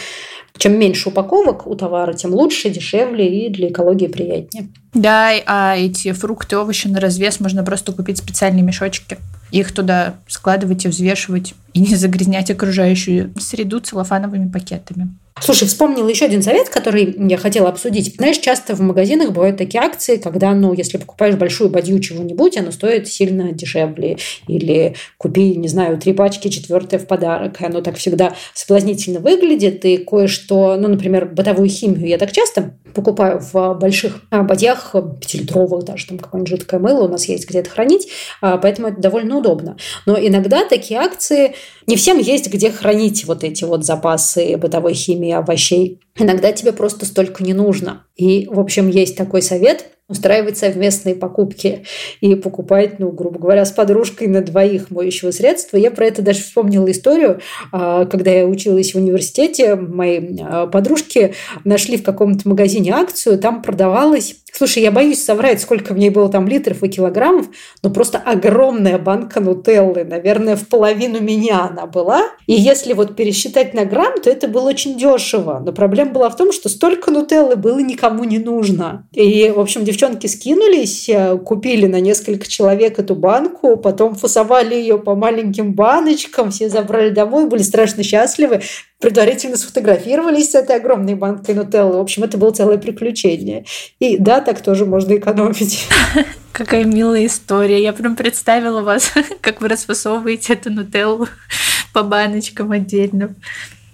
чем 0.58 0.78
меньше 0.78 1.10
упаковок 1.10 1.66
у 1.66 1.76
товара, 1.76 2.14
тем 2.14 2.36
лучше, 2.36 2.70
дешевле 2.70 3.48
и 3.48 3.50
для 3.50 3.70
экологии 3.70 4.06
приятнее. 4.06 4.68
Да, 4.94 5.32
а 5.48 5.76
эти 5.76 6.12
фрукты, 6.12 6.56
овощи 6.56 6.88
на 6.88 7.00
развес 7.00 7.40
можно 7.40 7.64
просто 7.64 7.92
купить 7.94 8.20
специальные 8.20 8.62
мешочки. 8.62 9.18
Их 9.52 9.72
туда 9.72 10.18
складывать 10.28 10.86
и 10.86 10.88
взвешивать, 10.88 11.56
и 11.74 11.80
не 11.80 11.96
загрязнять 11.96 12.52
окружающую 12.52 13.34
среду 13.40 13.80
целлофановыми 13.80 14.50
пакетами. 14.50 15.10
Слушай, 15.40 15.68
вспомнила 15.68 16.08
еще 16.08 16.26
один 16.26 16.44
совет, 16.44 16.70
который 16.70 17.16
я 17.18 17.38
хотела 17.38 17.70
обсудить. 17.70 18.16
Знаешь, 18.18 18.38
часто 18.38 18.76
в 18.76 18.82
магазинах 18.82 19.32
бывают 19.32 19.58
такие 19.58 19.82
акции, 19.82 20.18
когда, 20.18 20.54
ну, 20.54 20.74
если 20.74 20.98
покупаешь 20.98 21.36
большую 21.36 21.70
бадью 21.72 22.00
чего-нибудь, 22.00 22.58
оно 22.58 22.72
стоит 22.72 23.08
сильно 23.08 23.52
дешевле. 23.52 24.18
Или 24.48 24.96
купи, 25.18 25.56
не 25.56 25.68
знаю, 25.68 25.98
три 25.98 26.14
пачки, 26.14 26.50
четвертое 26.50 27.00
в 27.00 27.08
подарок. 27.08 27.60
И 27.60 27.66
оно 27.66 27.82
так 27.82 27.96
всегда 27.96 28.36
соблазнительно 28.54 29.20
выглядит. 29.20 29.84
И 29.86 29.98
кое-что, 29.98 30.76
ну, 30.78 30.90
например, 30.90 31.26
бытовую 31.26 31.70
химию 31.70 32.08
я 32.08 32.20
так 32.20 32.32
часто 32.32 32.74
покупаю 32.94 33.40
в 33.40 33.74
больших 33.76 34.22
а, 34.30 34.44
бадьях, 34.44 34.94
пятилитровых 35.22 35.86
даже, 35.86 36.08
там 36.08 36.20
какое-нибудь 36.20 36.50
жидкое 36.50 36.80
мыло 36.80 37.06
у 37.06 37.08
нас 37.08 37.26
есть 37.26 37.50
где-то 37.50 37.70
хранить, 37.70 38.10
а, 38.42 38.58
поэтому 38.58 38.90
это 38.90 39.02
довольно 39.02 39.38
удобно. 39.38 39.78
Но 40.06 40.18
иногда 40.20 40.66
такие 40.66 41.00
акции, 41.00 41.56
не 41.88 41.96
всем 41.96 42.20
есть 42.20 42.52
где 42.52 42.72
хранить 42.72 43.26
вот 43.26 43.44
эти 43.44 43.64
вот 43.64 43.86
запасы 43.86 44.58
бытовой 44.58 44.94
химии 44.94 45.32
овощей. 45.32 46.00
Иногда 46.16 46.52
тебе 46.52 46.72
просто 46.74 47.06
столько 47.06 47.44
не 47.44 47.54
нужно. 47.54 48.06
И, 48.16 48.48
в 48.48 48.60
общем, 48.60 48.90
есть 48.90 49.16
такой 49.16 49.42
совет– 49.42 49.86
устраивать 50.12 50.58
совместные 50.58 51.16
покупки 51.16 51.86
и 52.20 52.36
покупать, 52.36 53.00
ну, 53.00 53.12
грубо 53.12 53.40
говоря, 53.40 53.66
с 53.66 53.72
подружкой 53.72 54.28
на 54.28 54.42
двоих 54.42 54.92
моющего 54.92 55.32
средства. 55.32 55.78
Я 55.78 55.90
про 55.90 56.06
это 56.06 56.22
даже 56.22 56.42
вспомнила 56.42 56.92
историю, 56.92 57.40
а, 57.72 58.06
когда 58.06 58.32
я 58.32 58.46
училась 58.46 58.94
в 58.94 58.98
университете, 58.98 59.76
мои 59.76 60.20
а, 60.42 60.68
подружки 60.68 61.34
нашли 61.64 61.98
в 61.98 62.04
каком-то 62.04 62.48
магазине 62.48 62.92
акцию, 62.92 63.40
там 63.40 63.62
продавалась 63.62 64.36
Слушай, 64.54 64.84
я 64.84 64.92
боюсь 64.92 65.24
соврать, 65.24 65.62
сколько 65.62 65.94
в 65.94 65.98
ней 65.98 66.10
было 66.10 66.30
там 66.30 66.48
литров 66.48 66.84
и 66.84 66.90
килограммов, 66.90 67.48
но 67.82 67.90
просто 67.90 68.18
огромная 68.18 69.00
банка 69.00 69.40
нутеллы, 69.40 70.04
наверное, 70.04 70.58
в 70.58 70.68
половину 70.68 71.22
меня 71.22 71.70
она 71.72 71.86
была. 71.86 72.24
И 72.48 72.54
если 72.54 72.92
вот 72.92 73.16
пересчитать 73.16 73.74
на 73.74 73.86
грамм, 73.86 74.22
то 74.22 74.30
это 74.30 74.50
было 74.50 74.70
очень 74.70 74.98
дешево. 74.98 75.62
Но 75.66 75.72
проблема 75.72 76.12
была 76.12 76.30
в 76.30 76.36
том, 76.36 76.52
что 76.52 76.68
столько 76.68 77.12
нутеллы 77.12 77.56
было 77.56 77.80
никому 77.80 78.26
не 78.26 78.40
нужно. 78.40 79.08
И, 79.14 79.52
в 79.56 79.60
общем, 79.60 79.86
девчонки 79.86 80.01
скинулись, 80.28 81.10
э, 81.10 81.38
купили 81.38 81.88
на 81.88 82.00
несколько 82.00 82.48
человек 82.48 83.00
эту 83.00 83.16
банку, 83.16 83.78
потом 83.78 84.16
фасовали 84.16 84.76
ее 84.76 84.98
по 84.98 85.16
маленьким 85.16 85.74
баночкам, 85.74 86.52
все 86.52 86.70
забрали 86.70 87.10
домой, 87.10 87.48
были 87.48 87.62
страшно 87.62 88.04
счастливы 88.04 88.62
предварительно 89.02 89.58
сфотографировались 89.58 90.52
с 90.52 90.56
этой 90.56 90.78
огромной 90.78 91.16
банкой 91.16 91.56
нутеллы. 91.56 91.98
В 91.98 92.02
общем, 92.02 92.24
это 92.24 92.38
было 92.38 92.52
целое 92.52 92.78
приключение. 92.78 93.66
И 94.00 94.18
да, 94.18 94.40
так 94.40 94.62
тоже 94.62 94.86
можно 94.86 95.18
экономить. 95.18 95.88
Какая 96.52 96.86
милая 96.86 97.26
история. 97.26 97.82
Я 97.82 97.94
прям 97.94 98.16
представила 98.16 98.82
вас, 98.82 99.12
как 99.42 99.60
вы 99.60 99.70
расфасовываете 99.70 100.54
эту 100.54 100.72
нутеллу 100.72 101.28
по 101.94 102.04
баночкам 102.04 102.72
отдельно. 102.72 103.36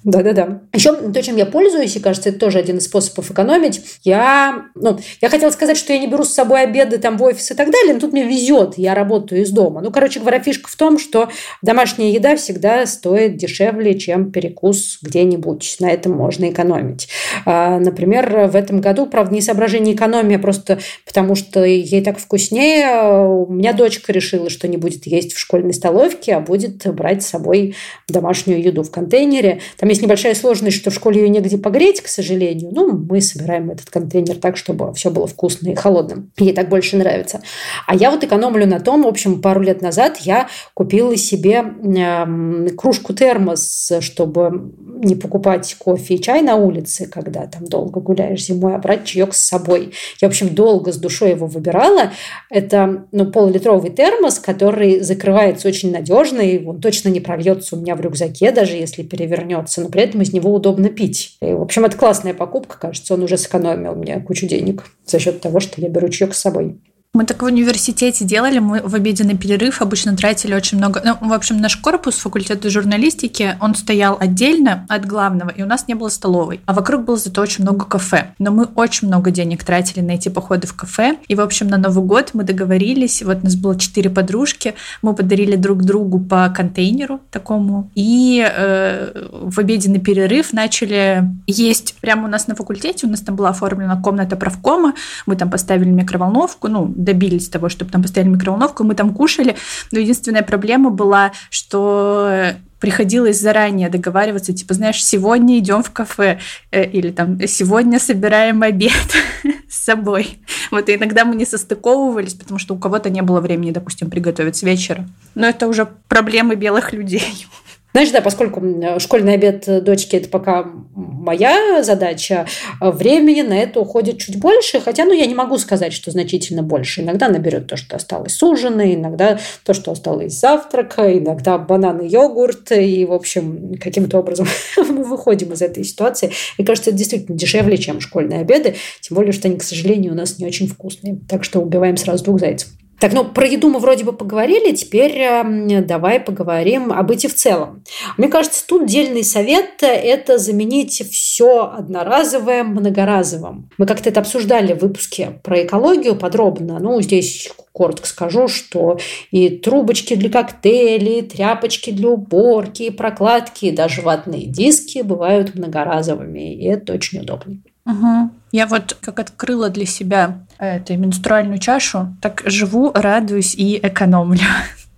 Да-да-да. 0.07 0.61
Еще 0.71 0.93
то, 0.93 1.21
чем 1.21 1.35
я 1.35 1.45
пользуюсь, 1.45 1.97
и 1.97 1.99
кажется, 1.99 2.29
это 2.29 2.39
тоже 2.39 2.59
один 2.59 2.77
из 2.77 2.85
способов 2.85 3.29
экономить. 3.29 3.81
Я, 4.05 4.67
ну, 4.73 4.97
я 5.21 5.29
хотела 5.29 5.49
сказать, 5.49 5.75
что 5.75 5.91
я 5.91 5.99
не 5.99 6.07
беру 6.07 6.23
с 6.23 6.33
собой 6.33 6.63
обеды 6.63 6.97
там 6.97 7.17
в 7.17 7.23
офис 7.23 7.51
и 7.51 7.55
так 7.55 7.69
далее, 7.69 7.93
но 7.93 7.99
тут 7.99 8.13
мне 8.13 8.23
везет, 8.23 8.77
я 8.77 8.95
работаю 8.95 9.41
из 9.41 9.51
дома. 9.51 9.81
Ну, 9.81 9.91
короче 9.91 10.21
говоря, 10.21 10.39
фишка 10.39 10.69
в 10.69 10.77
том, 10.77 10.97
что 10.97 11.27
домашняя 11.61 12.09
еда 12.09 12.37
всегда 12.37 12.85
стоит 12.85 13.35
дешевле, 13.35 13.99
чем 13.99 14.31
перекус 14.31 14.99
где-нибудь. 15.01 15.75
На 15.81 15.91
этом 15.91 16.13
можно 16.13 16.49
экономить. 16.49 17.09
А, 17.45 17.77
например, 17.77 18.47
в 18.47 18.55
этом 18.55 18.79
году, 18.79 19.07
правда, 19.07 19.33
не 19.33 19.41
соображение 19.41 19.93
экономии, 19.93 20.37
а 20.37 20.39
просто 20.39 20.79
потому 21.05 21.35
что 21.35 21.65
ей 21.65 22.01
так 22.01 22.17
вкуснее. 22.17 23.27
У 23.27 23.51
меня 23.51 23.73
дочка 23.73 24.13
решила, 24.13 24.49
что 24.49 24.69
не 24.69 24.77
будет 24.77 25.05
есть 25.05 25.33
в 25.33 25.37
школьной 25.37 25.73
столовке, 25.73 26.35
а 26.35 26.39
будет 26.39 26.87
брать 26.95 27.23
с 27.23 27.27
собой 27.27 27.75
домашнюю 28.07 28.63
еду 28.63 28.83
в 28.83 28.89
контейнере. 28.89 29.59
Там 29.77 29.89
есть 29.89 29.96
есть 29.97 30.03
небольшая 30.03 30.35
сложность, 30.35 30.77
что 30.77 30.91
в 30.91 30.93
школе 30.93 31.21
ее 31.21 31.29
негде 31.29 31.57
погреть, 31.57 32.01
к 32.01 32.07
сожалению. 32.07 32.69
Ну, 32.71 33.05
мы 33.09 33.19
собираем 33.19 33.71
этот 33.71 33.89
контейнер 33.89 34.35
так, 34.35 34.55
чтобы 34.55 34.93
все 34.93 35.09
было 35.09 35.27
вкусно 35.27 35.69
и 35.69 35.75
холодным. 35.75 36.31
Ей 36.37 36.53
так 36.53 36.69
больше 36.69 36.97
нравится. 36.97 37.41
А 37.87 37.95
я 37.95 38.11
вот 38.11 38.23
экономлю 38.23 38.67
на 38.67 38.79
том, 38.79 39.03
в 39.03 39.07
общем, 39.07 39.41
пару 39.41 39.61
лет 39.61 39.81
назад 39.81 40.17
я 40.17 40.47
купила 40.73 41.15
себе 41.17 41.63
э, 41.83 42.69
кружку 42.77 43.13
термос, 43.13 43.91
чтобы 43.99 44.71
не 44.85 45.15
покупать 45.15 45.75
кофе 45.79 46.15
и 46.15 46.21
чай 46.21 46.41
на 46.41 46.55
улице, 46.55 47.07
когда 47.07 47.47
там 47.47 47.65
долго 47.65 47.99
гуляешь 47.99 48.45
зимой, 48.45 48.75
а 48.75 48.77
брать 48.77 49.05
чаек 49.05 49.33
с 49.33 49.41
собой. 49.41 49.93
Я, 50.21 50.27
в 50.27 50.31
общем, 50.31 50.53
долго 50.53 50.91
с 50.91 50.97
душой 50.97 51.31
его 51.31 51.47
выбирала. 51.47 52.11
Это 52.49 53.05
ну, 53.11 53.25
полулитровый 53.31 53.91
термос, 53.91 54.39
который 54.39 54.99
закрывается 54.99 55.67
очень 55.67 55.91
надежно, 55.91 56.41
и 56.41 56.63
он 56.63 56.81
точно 56.81 57.09
не 57.09 57.19
прольется 57.19 57.75
у 57.75 57.79
меня 57.79 57.95
в 57.95 58.01
рюкзаке, 58.01 58.51
даже 58.51 58.75
если 58.75 59.01
перевернется 59.01 59.76
но 59.81 59.89
при 59.89 60.01
этом 60.01 60.21
из 60.21 60.33
него 60.33 60.53
удобно 60.53 60.89
пить. 60.89 61.37
И, 61.41 61.51
в 61.53 61.61
общем, 61.61 61.85
это 61.85 61.97
классная 61.97 62.33
покупка, 62.33 62.77
кажется, 62.79 63.13
он 63.13 63.23
уже 63.23 63.37
сэкономил 63.37 63.95
мне 63.95 64.19
кучу 64.19 64.47
денег 64.47 64.85
за 65.05 65.19
счет 65.19 65.41
того, 65.41 65.59
что 65.59 65.81
я 65.81 65.89
беру 65.89 66.09
чаек 66.09 66.33
с 66.33 66.39
собой. 66.39 66.77
Мы 67.17 67.25
так 67.25 67.41
в 67.41 67.45
университете 67.45 68.25
делали, 68.25 68.59
мы 68.59 68.79
в 68.79 68.93
обеденный 68.93 69.35
перерыв 69.35 69.81
обычно 69.81 70.15
тратили 70.15 70.53
очень 70.53 70.77
много. 70.77 71.01
Ну, 71.03 71.29
в 71.29 71.33
общем, 71.33 71.57
наш 71.57 71.75
корпус 71.75 72.17
факультета 72.17 72.69
журналистики, 72.69 73.57
он 73.59 73.73
стоял 73.73 74.17
отдельно 74.19 74.85
от 74.87 75.07
главного, 75.07 75.49
и 75.49 75.63
у 75.63 75.65
нас 75.65 75.87
не 75.87 75.95
было 75.95 76.09
столовой. 76.09 76.61
А 76.67 76.75
вокруг 76.75 77.05
было 77.05 77.17
зато 77.17 77.41
очень 77.41 77.63
много 77.63 77.85
кафе. 77.85 78.35
Но 78.37 78.51
мы 78.51 78.65
очень 78.65 79.07
много 79.07 79.31
денег 79.31 79.63
тратили 79.63 80.01
на 80.01 80.11
эти 80.11 80.29
походы 80.29 80.67
в 80.67 80.75
кафе. 80.75 81.17
И, 81.27 81.33
в 81.33 81.41
общем, 81.41 81.69
на 81.69 81.77
Новый 81.77 82.03
год 82.03 82.29
мы 82.33 82.43
договорились, 82.43 83.23
вот 83.23 83.39
у 83.41 83.45
нас 83.45 83.55
было 83.55 83.79
четыре 83.79 84.11
подружки, 84.11 84.75
мы 85.01 85.15
подарили 85.15 85.55
друг 85.55 85.85
другу 85.85 86.19
по 86.19 86.47
контейнеру 86.55 87.19
такому, 87.31 87.89
и 87.95 88.47
э, 88.47 89.27
в 89.31 89.57
обеденный 89.57 89.99
перерыв 89.99 90.53
начали 90.53 91.27
есть 91.47 91.95
прямо 91.99 92.25
у 92.25 92.29
нас 92.29 92.45
на 92.45 92.53
факультете, 92.53 93.07
у 93.07 93.09
нас 93.09 93.21
там 93.21 93.35
была 93.35 93.49
оформлена 93.49 93.99
комната 93.99 94.35
правкома, 94.35 94.93
мы 95.25 95.35
там 95.35 95.49
поставили 95.49 95.89
микроволновку, 95.89 96.67
ну, 96.67 96.85
добились 97.07 97.49
того, 97.49 97.69
чтобы 97.69 97.91
там 97.91 98.01
поставили 98.01 98.29
микроволновку, 98.29 98.83
мы 98.83 98.93
там 98.93 99.13
кушали, 99.13 99.55
но 99.91 99.99
единственная 99.99 100.43
проблема 100.43 100.89
была, 100.89 101.31
что 101.49 102.53
приходилось 102.79 103.39
заранее 103.39 103.89
договариваться, 103.89 104.53
типа, 104.53 104.73
знаешь, 104.73 105.03
сегодня 105.03 105.57
идем 105.57 105.81
в 105.81 105.91
кафе, 105.91 106.39
э, 106.71 106.85
или 106.85 107.11
там 107.11 107.39
сегодня 107.47 107.99
собираем 107.99 108.61
обед 108.61 108.91
с 109.69 109.83
собой, 109.85 110.39
Вот 110.69 110.89
и 110.89 110.95
иногда 110.95 111.25
мы 111.25 111.35
не 111.35 111.45
состыковывались, 111.45 112.33
потому 112.33 112.59
что 112.59 112.75
у 112.75 112.77
кого-то 112.77 113.09
не 113.09 113.21
было 113.21 113.39
времени, 113.41 113.71
допустим, 113.71 114.09
приготовить 114.09 114.57
с 114.57 114.63
вечера. 114.63 115.07
Но 115.33 115.47
это 115.47 115.67
уже 115.67 115.87
проблемы 116.07 116.55
белых 116.55 116.93
людей. 116.93 117.47
Знаешь, 117.93 118.11
да, 118.11 118.21
поскольку 118.21 118.61
школьный 118.99 119.33
обед 119.33 119.83
дочки– 119.83 120.15
это 120.17 120.29
пока 120.29 120.69
моя 120.95 121.83
задача, 121.83 122.45
времени 122.79 123.41
на 123.41 123.57
это 123.57 123.79
уходит 123.79 124.19
чуть 124.19 124.37
больше, 124.39 124.79
хотя, 124.79 125.05
ну, 125.05 125.13
я 125.13 125.25
не 125.25 125.35
могу 125.35 125.57
сказать, 125.57 125.93
что 125.93 126.11
значительно 126.11 126.63
больше. 126.63 127.01
Иногда 127.01 127.25
она 127.25 127.39
берет 127.39 127.67
то, 127.67 127.75
что 127.75 127.95
осталось 127.95 128.35
с 128.35 128.43
ужина, 128.43 128.93
иногда 128.93 129.39
то, 129.63 129.73
что 129.73 129.91
осталось 129.91 130.37
с 130.37 130.39
завтрака, 130.39 131.17
иногда 131.17 131.57
бананы, 131.57 132.07
йогурт, 132.07 132.71
и, 132.71 133.05
в 133.05 133.13
общем, 133.13 133.77
каким-то 133.81 134.19
образом 134.19 134.47
мы 134.77 135.03
выходим 135.03 135.53
из 135.53 135.61
этой 135.61 135.83
ситуации. 135.83 136.31
И 136.57 136.63
кажется, 136.63 136.91
это 136.91 136.99
действительно 136.99 137.37
дешевле, 137.37 137.77
чем 137.77 137.99
школьные 137.99 138.41
обеды, 138.41 138.75
тем 139.01 139.15
более, 139.15 139.31
что 139.31 139.47
они, 139.47 139.57
к 139.57 139.63
сожалению, 139.63 140.13
у 140.13 140.15
нас 140.15 140.39
не 140.39 140.45
очень 140.45 140.67
вкусные. 140.67 141.19
Так 141.27 141.43
что 141.43 141.59
убиваем 141.59 141.97
сразу 141.97 142.23
двух 142.23 142.39
зайцев. 142.39 142.69
Так, 142.99 143.13
ну, 143.13 143.25
про 143.25 143.45
еду 143.45 143.69
мы 143.69 143.79
вроде 143.79 144.03
бы 144.03 144.11
поговорили, 144.11 144.75
теперь 144.75 145.15
э, 145.19 145.81
давай 145.81 146.19
поговорим 146.19 146.91
о 146.91 147.03
быте 147.03 147.27
в 147.27 147.35
целом. 147.35 147.83
Мне 148.17 148.27
кажется, 148.27 148.65
тут 148.65 148.87
дельный 148.87 149.23
совет– 149.23 149.75
это 149.81 150.39
заменить 150.39 151.03
все 151.11 151.71
одноразовое 151.77 152.63
многоразовым. 152.63 153.69
Мы 153.77 153.85
как-то 153.85 154.09
это 154.09 154.21
обсуждали 154.21 154.73
в 154.73 154.81
выпуске 154.81 155.39
про 155.43 155.63
экологию 155.63 156.15
подробно. 156.15 156.79
Ну, 156.79 156.99
здесь 157.01 157.51
коротко 157.71 158.07
скажу, 158.07 158.47
что 158.47 158.97
и 159.29 159.49
трубочки 159.49 160.15
для 160.15 160.31
коктейлей, 160.31 161.19
и 161.19 161.21
тряпочки 161.21 161.91
для 161.91 162.09
уборки, 162.09 162.83
и 162.83 162.89
прокладки, 162.89 163.65
и 163.65 163.71
даже 163.71 164.01
ватные 164.01 164.47
диски 164.47 165.03
бывают 165.03 165.53
многоразовыми, 165.53 166.55
и 166.55 166.65
это 166.65 166.93
очень 166.93 167.19
удобно. 167.19 167.57
Угу. 167.87 168.29
Я 168.51 168.67
вот 168.67 168.97
как 169.01 169.19
открыла 169.19 169.69
для 169.69 169.85
себя 169.85 170.45
эту 170.59 170.97
менструальную 170.97 171.59
чашу, 171.59 172.15
так 172.21 172.43
живу, 172.45 172.91
радуюсь 172.93 173.55
и 173.55 173.79
экономлю. 173.81 174.41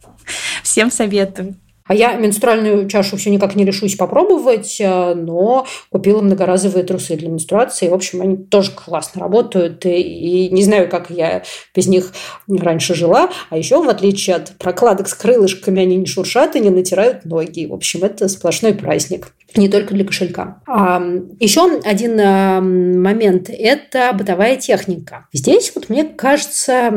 Всем 0.64 0.92
советую. 0.92 1.56
А 1.90 1.96
я 1.96 2.14
менструальную 2.14 2.88
чашу 2.88 3.18
все 3.18 3.32
никак 3.32 3.56
не 3.56 3.66
решусь 3.66 3.96
попробовать, 3.96 4.78
э, 4.80 5.16
но 5.16 5.66
купила 5.90 6.22
многоразовые 6.22 6.84
трусы 6.84 7.16
для 7.16 7.30
менструации. 7.30 7.90
В 7.90 7.96
общем, 7.96 8.22
они 8.22 8.38
тоже 8.38 8.72
классно 8.72 9.22
работают. 9.22 9.84
И 9.88 10.50
не 10.52 10.64
знаю, 10.64 10.88
как 10.88 11.10
я 11.10 11.42
без 11.74 11.88
них 11.88 12.14
раньше 12.48 12.94
жила. 12.94 13.32
А 13.50 13.58
еще, 13.58 13.82
в 13.84 13.90
отличие 13.90 14.36
от 14.36 14.52
прокладок 14.60 15.10
с 15.10 15.16
крылышками, 15.16 15.82
они 15.82 15.96
не 15.96 16.06
шуршат 16.06 16.56
и 16.56 16.60
не 16.60 16.70
натирают 16.70 17.26
ноги. 17.26 17.66
В 17.66 17.74
общем, 17.74 18.04
это 18.04 18.28
сплошной 18.28 18.76
праздник 18.76 19.34
не 19.56 19.70
только 19.70 19.94
для 19.94 20.06
кошелька. 20.06 20.62
А, 20.68 21.02
еще 21.40 21.80
один 21.84 22.20
а, 22.20 22.62
момент– 22.62 23.50
это 23.50 24.12
бытовая 24.14 24.58
техника. 24.58 25.28
Здесь 25.34 25.72
вот 25.76 25.90
мне 25.90 26.04
кажется, 26.04 26.92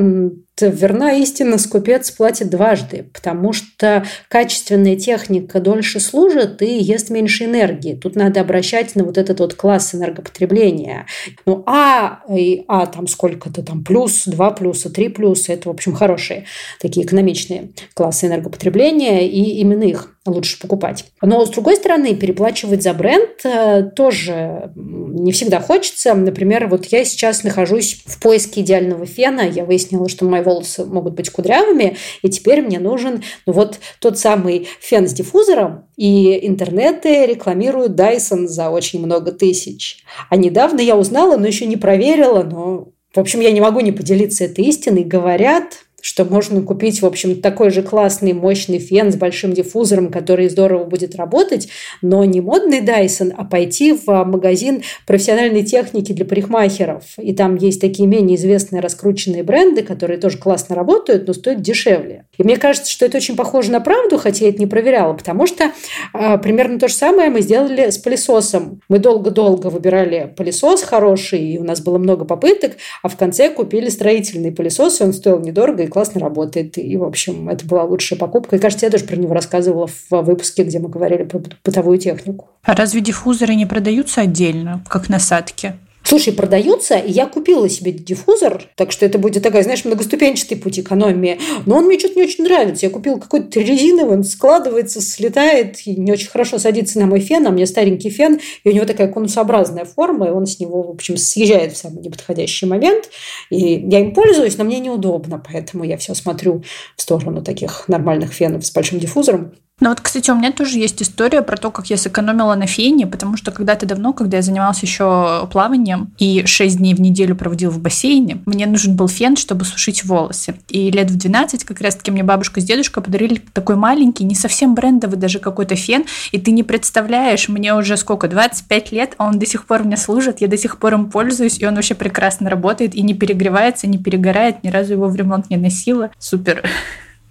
верна 0.61 1.13
истина, 1.15 1.59
скупец 1.59 2.11
платит 2.11 2.51
дважды, 2.51 3.11
потому 3.13 3.53
что 3.53 4.05
качественная 4.29 4.97
техника 4.97 5.61
дольше 5.61 5.99
служит 5.99 6.63
и 6.63 6.79
ест 6.79 7.11
меньше 7.11 7.45
энергии. 7.45 7.95
Тут 7.95 8.17
надо 8.17 8.41
обращать 8.41 8.95
на 8.95 9.05
вот 9.05 9.19
этот 9.19 9.41
вот 9.41 9.55
класс 9.55 9.95
энергопотребления. 9.95 11.07
Ну, 11.47 11.63
А 11.67 12.21
и 12.31 12.65
А 12.69 12.87
там 12.87 13.07
сколько-то 13.07 13.63
там 13.63 13.83
плюс, 13.83 14.25
два 14.27 14.51
плюса, 14.51 14.91
три 14.91 15.09
плюса– 15.09 15.53
это, 15.55 15.69
в 15.69 15.73
общем, 15.73 15.95
хорошие 15.95 16.45
такие 16.81 17.07
экономичные 17.07 17.71
классы 17.95 18.27
энергопотребления, 18.27 19.21
и 19.21 19.61
именно 19.61 19.85
их 19.85 20.17
лучше 20.27 20.59
покупать. 20.59 21.07
Но, 21.21 21.45
с 21.45 21.51
другой 21.51 21.77
стороны, 21.77 22.15
переплачивать 22.15 22.83
за 22.83 22.95
бренд 22.95 23.45
э, 23.45 23.91
тоже 23.95 24.73
не 24.77 25.33
всегда 25.33 25.61
хочется. 25.61 26.15
Например, 26.15 26.69
вот 26.69 26.87
я 26.87 27.05
сейчас 27.05 27.43
нахожусь 27.43 28.03
в 28.07 28.21
поиске 28.21 28.61
идеального 28.61 29.05
фена. 29.05 29.43
Я 29.43 29.65
выяснила, 29.65 30.09
что 30.09 30.25
мои 30.25 30.43
волосы 30.43 30.85
могут 30.85 31.15
быть 31.15 31.31
кудрявыми, 31.31 31.97
и 32.23 32.29
теперь 32.29 32.63
мне 32.63 32.79
нужен 32.79 33.25
ну, 33.47 33.53
вот 33.53 33.81
тот 33.99 34.19
самый 34.19 34.69
фен 34.81 35.09
с 35.09 35.13
диффузором, 35.13 35.87
и 35.97 36.47
интернеты 36.47 37.27
рекламируют 37.27 37.99
Dyson 37.99 38.47
за 38.47 38.71
очень 38.71 39.05
много 39.05 39.33
тысяч. 39.33 40.05
А 40.31 40.37
недавно 40.37 40.81
я 40.81 40.97
узнала, 40.97 41.37
но 41.37 41.47
еще 41.47 41.67
не 41.67 41.77
проверила, 41.77 42.43
но 42.43 42.93
в 43.15 43.19
общем, 43.19 43.41
я 43.41 43.51
не 43.51 43.61
могу 43.61 43.81
не 43.81 43.93
поделиться 43.93 44.45
этой 44.45 44.65
истиной. 44.65 45.05
Говорят, 45.05 45.85
что 46.03 46.25
можно 46.25 46.61
купить, 46.63 47.01
в 47.01 47.07
общем, 47.07 47.41
такой 47.41 47.71
же 47.71 47.83
классный, 47.83 48.33
мощный 48.33 48.79
фен 48.79 49.11
с 49.13 49.17
большим 49.17 49.53
диффузором, 49.53 50.11
который 50.11 50.49
здорово 50.49 50.85
будет 50.85 51.15
работать, 51.15 51.69
но 52.03 52.25
не 52.25 52.41
модный 52.41 52.81
Dyson, 52.81 53.33
а 53.37 53.45
пойти 53.45 53.93
в 53.93 54.07
магазин 54.25 54.83
профессиональной 55.07 55.63
техники 55.63 56.13
для 56.13 56.25
парикмахеров. 56.25 57.05
И 57.19 57.33
там 57.33 57.55
есть 57.55 57.81
такие 57.81 58.09
менее 58.09 58.37
известные 58.37 58.83
раскрученные 58.83 59.45
бренды, 59.45 59.83
которые 59.83 60.19
тоже 60.19 60.39
классно 60.39 60.75
работают, 60.75 61.27
но 61.29 61.33
стоят 61.33 61.63
дешевле. 61.63 62.27
И 62.37 62.43
мне 62.43 62.57
кажется, 62.57 62.91
что 62.91 63.07
это 63.07 63.19
очень 63.19 63.37
похоже 63.37 63.71
на 63.71 63.81
правду, 63.81 64.19
хотя 64.19 64.45
я 64.45 64.51
это 64.51 64.59
не 64.59 64.67
проверяла, 64.67 65.15
потому 65.15 65.47
что 65.47 65.71
э, 66.15 66.39
примерно 66.39 66.81
то 66.81 66.89
же 66.89 66.95
самое 66.95 67.31
мы 67.31 67.43
сделали 67.43 67.91
с 67.91 67.99
пылесосом. 67.99 68.81
Мы 68.89 68.99
долго-долго 68.99 69.69
выбирали 69.69 70.33
пылесос 70.37 70.83
хороший, 70.83 71.41
и 71.41 71.59
у 71.59 71.65
нас 71.65 71.81
было 71.81 71.99
много 71.99 72.25
попыток, 72.25 72.73
а 73.03 73.09
в 73.09 73.17
конце 73.17 73.51
купили 73.51 73.89
строительный 73.89 74.51
пылесос, 74.51 75.01
и 75.01 75.05
он 75.05 75.13
стоил 75.13 75.39
недорого 75.39 75.85
и 75.85 75.92
классно 75.93 76.21
работает. 76.21 76.79
И, 76.79 76.97
в 76.97 77.05
общем, 77.05 77.49
это 77.49 77.67
была 77.67 77.85
лучшая 77.85 78.19
покупка. 78.19 78.57
И, 78.57 78.59
кажется, 78.59 78.87
я 78.87 78.91
тоже 78.91 79.05
про 79.05 79.17
него 79.17 79.35
рассказывала 79.35 79.87
в 79.87 80.23
выпуске, 80.23 80.65
где 80.65 80.79
мы 80.79 80.89
говорили 80.89 81.25
про 81.25 81.41
бытовую 81.65 81.99
технику. 81.99 82.49
А 82.63 82.75
разве 82.75 83.01
диффузоры 83.01 83.55
не 83.55 83.67
продаются 83.67 84.23
отдельно, 84.23 84.83
как 84.89 85.09
насадки? 85.09 85.75
Слушай, 86.13 86.35
продаются, 86.35 86.99
и 86.99 87.11
я 87.11 87.25
купила 87.25 87.71
себе 87.71 87.91
диффузор, 87.91 88.65
так 88.77 88.93
что 88.93 89.07
это 89.07 89.19
будет 89.19 89.43
такая, 89.43 89.63
знаешь, 89.63 89.87
многоступенчатый 89.87 90.59
путь 90.59 90.79
экономии. 90.79 91.39
Но 91.65 91.79
он 91.79 91.87
мне 91.87 91.99
что-то 91.99 92.17
не 92.17 92.25
очень 92.25 92.45
нравится. 92.45 92.85
Я 92.85 92.91
купила 92.91 93.17
какой-то 93.17 93.59
резиновый, 93.61 94.19
он 94.19 94.23
складывается, 94.23 95.01
слетает, 95.01 95.87
и 95.87 95.97
не 95.97 96.13
очень 96.13 96.29
хорошо 96.29 96.59
садится 96.59 97.01
на 97.01 97.07
мой 97.07 97.21
фен, 97.21 97.47
а 97.47 97.49
у 97.49 97.55
меня 97.55 97.65
старенький 97.65 98.11
фен, 98.11 98.41
и 98.63 98.69
у 98.69 98.73
него 98.75 98.85
такая 98.85 99.09
конусообразная 99.09 99.87
форма, 99.87 100.27
и 100.27 100.31
он 100.33 100.45
с 100.45 100.61
него, 100.61 100.83
в 100.83 100.91
общем, 100.91 101.17
съезжает 101.17 101.73
в 101.73 101.79
самый 101.79 102.03
неподходящий 102.03 102.67
момент. 102.67 103.09
И 103.49 103.83
я 103.89 104.01
им 104.01 104.13
пользуюсь, 104.13 104.59
но 104.59 104.65
мне 104.65 104.81
неудобно, 104.81 105.43
поэтому 105.51 105.83
я 105.83 105.97
все 105.97 106.13
смотрю 106.13 106.63
в 106.95 107.01
сторону 107.01 107.43
таких 107.43 107.89
нормальных 107.89 108.35
фенов 108.35 108.67
с 108.67 108.71
большим 108.71 108.99
диффузором. 108.99 109.55
Ну 109.83 109.89
вот, 109.89 110.01
кстати, 110.01 110.31
у 110.31 110.37
меня 110.37 110.53
тоже 110.53 110.79
есть 110.79 111.03
история 111.03 111.43
про 111.43 111.57
то, 111.57 111.73
как 111.73 111.87
я 111.91 111.97
сэкономила 111.97 112.55
на 112.55 112.69
фене, 112.69 113.05
потому 113.05 113.37
что 113.37 113.51
когда-то 113.51 113.85
давно, 113.85 114.13
когда 114.13 114.37
я 114.37 114.43
занималась 114.45 114.81
еще 114.81 115.49
плаванием 115.51 116.13
и 116.19 116.47
6 116.47 116.79
дней 116.79 116.95
в 116.95 117.01
неделю 117.01 117.35
проводила 117.35 117.73
в 117.73 117.81
бассейне, 117.81 118.43
мне 118.47 118.67
нужен 118.67 118.95
был 118.95 119.09
фен, 119.09 119.35
чтобы 119.37 119.65
сушить 119.65 120.05
волосы. 120.05 120.55
И 120.69 120.93
лет 120.93 121.11
в 121.11 121.17
12 121.17 121.65
как 121.65 121.81
раз-таки 121.81 122.13
мне 122.13 122.23
бабушка 122.23 122.61
с 122.61 122.65
дедушкой 122.65 123.03
подарили 123.03 123.43
такой 123.53 123.75
маленький, 123.75 124.23
не 124.23 124.37
совсем 124.37 124.77
брендовый 124.77 125.19
даже 125.19 125.41
какой-то 125.41 125.75
фен, 125.75 126.05
и 126.31 126.39
ты 126.39 126.53
не 126.53 126.63
представляешь, 126.63 127.49
мне 127.49 127.75
уже 127.75 127.97
сколько, 127.97 128.29
25 128.29 128.93
лет, 128.93 129.15
а 129.19 129.27
он 129.27 129.41
до 129.41 129.47
сих 129.47 129.67
пор 129.67 129.83
мне 129.83 129.97
служит, 129.97 130.41
я 130.41 130.47
до 130.47 130.57
сих 130.57 130.79
пор 130.79 130.95
им 130.95 131.11
пользуюсь, 131.11 131.59
и 131.59 131.67
он 131.67 131.75
вообще 131.75 131.97
прекрасно 131.97 132.49
работает, 132.49 132.95
и 132.95 133.03
не 133.03 133.15
перегревается, 133.15 133.89
не 133.89 133.99
перегорает, 133.99 134.63
ни 134.63 134.69
разу 134.69 134.93
его 134.93 135.09
в 135.09 135.17
ремонт 135.17 135.51
не 135.51 135.57
носила. 135.57 136.13
Супер. 136.21 136.63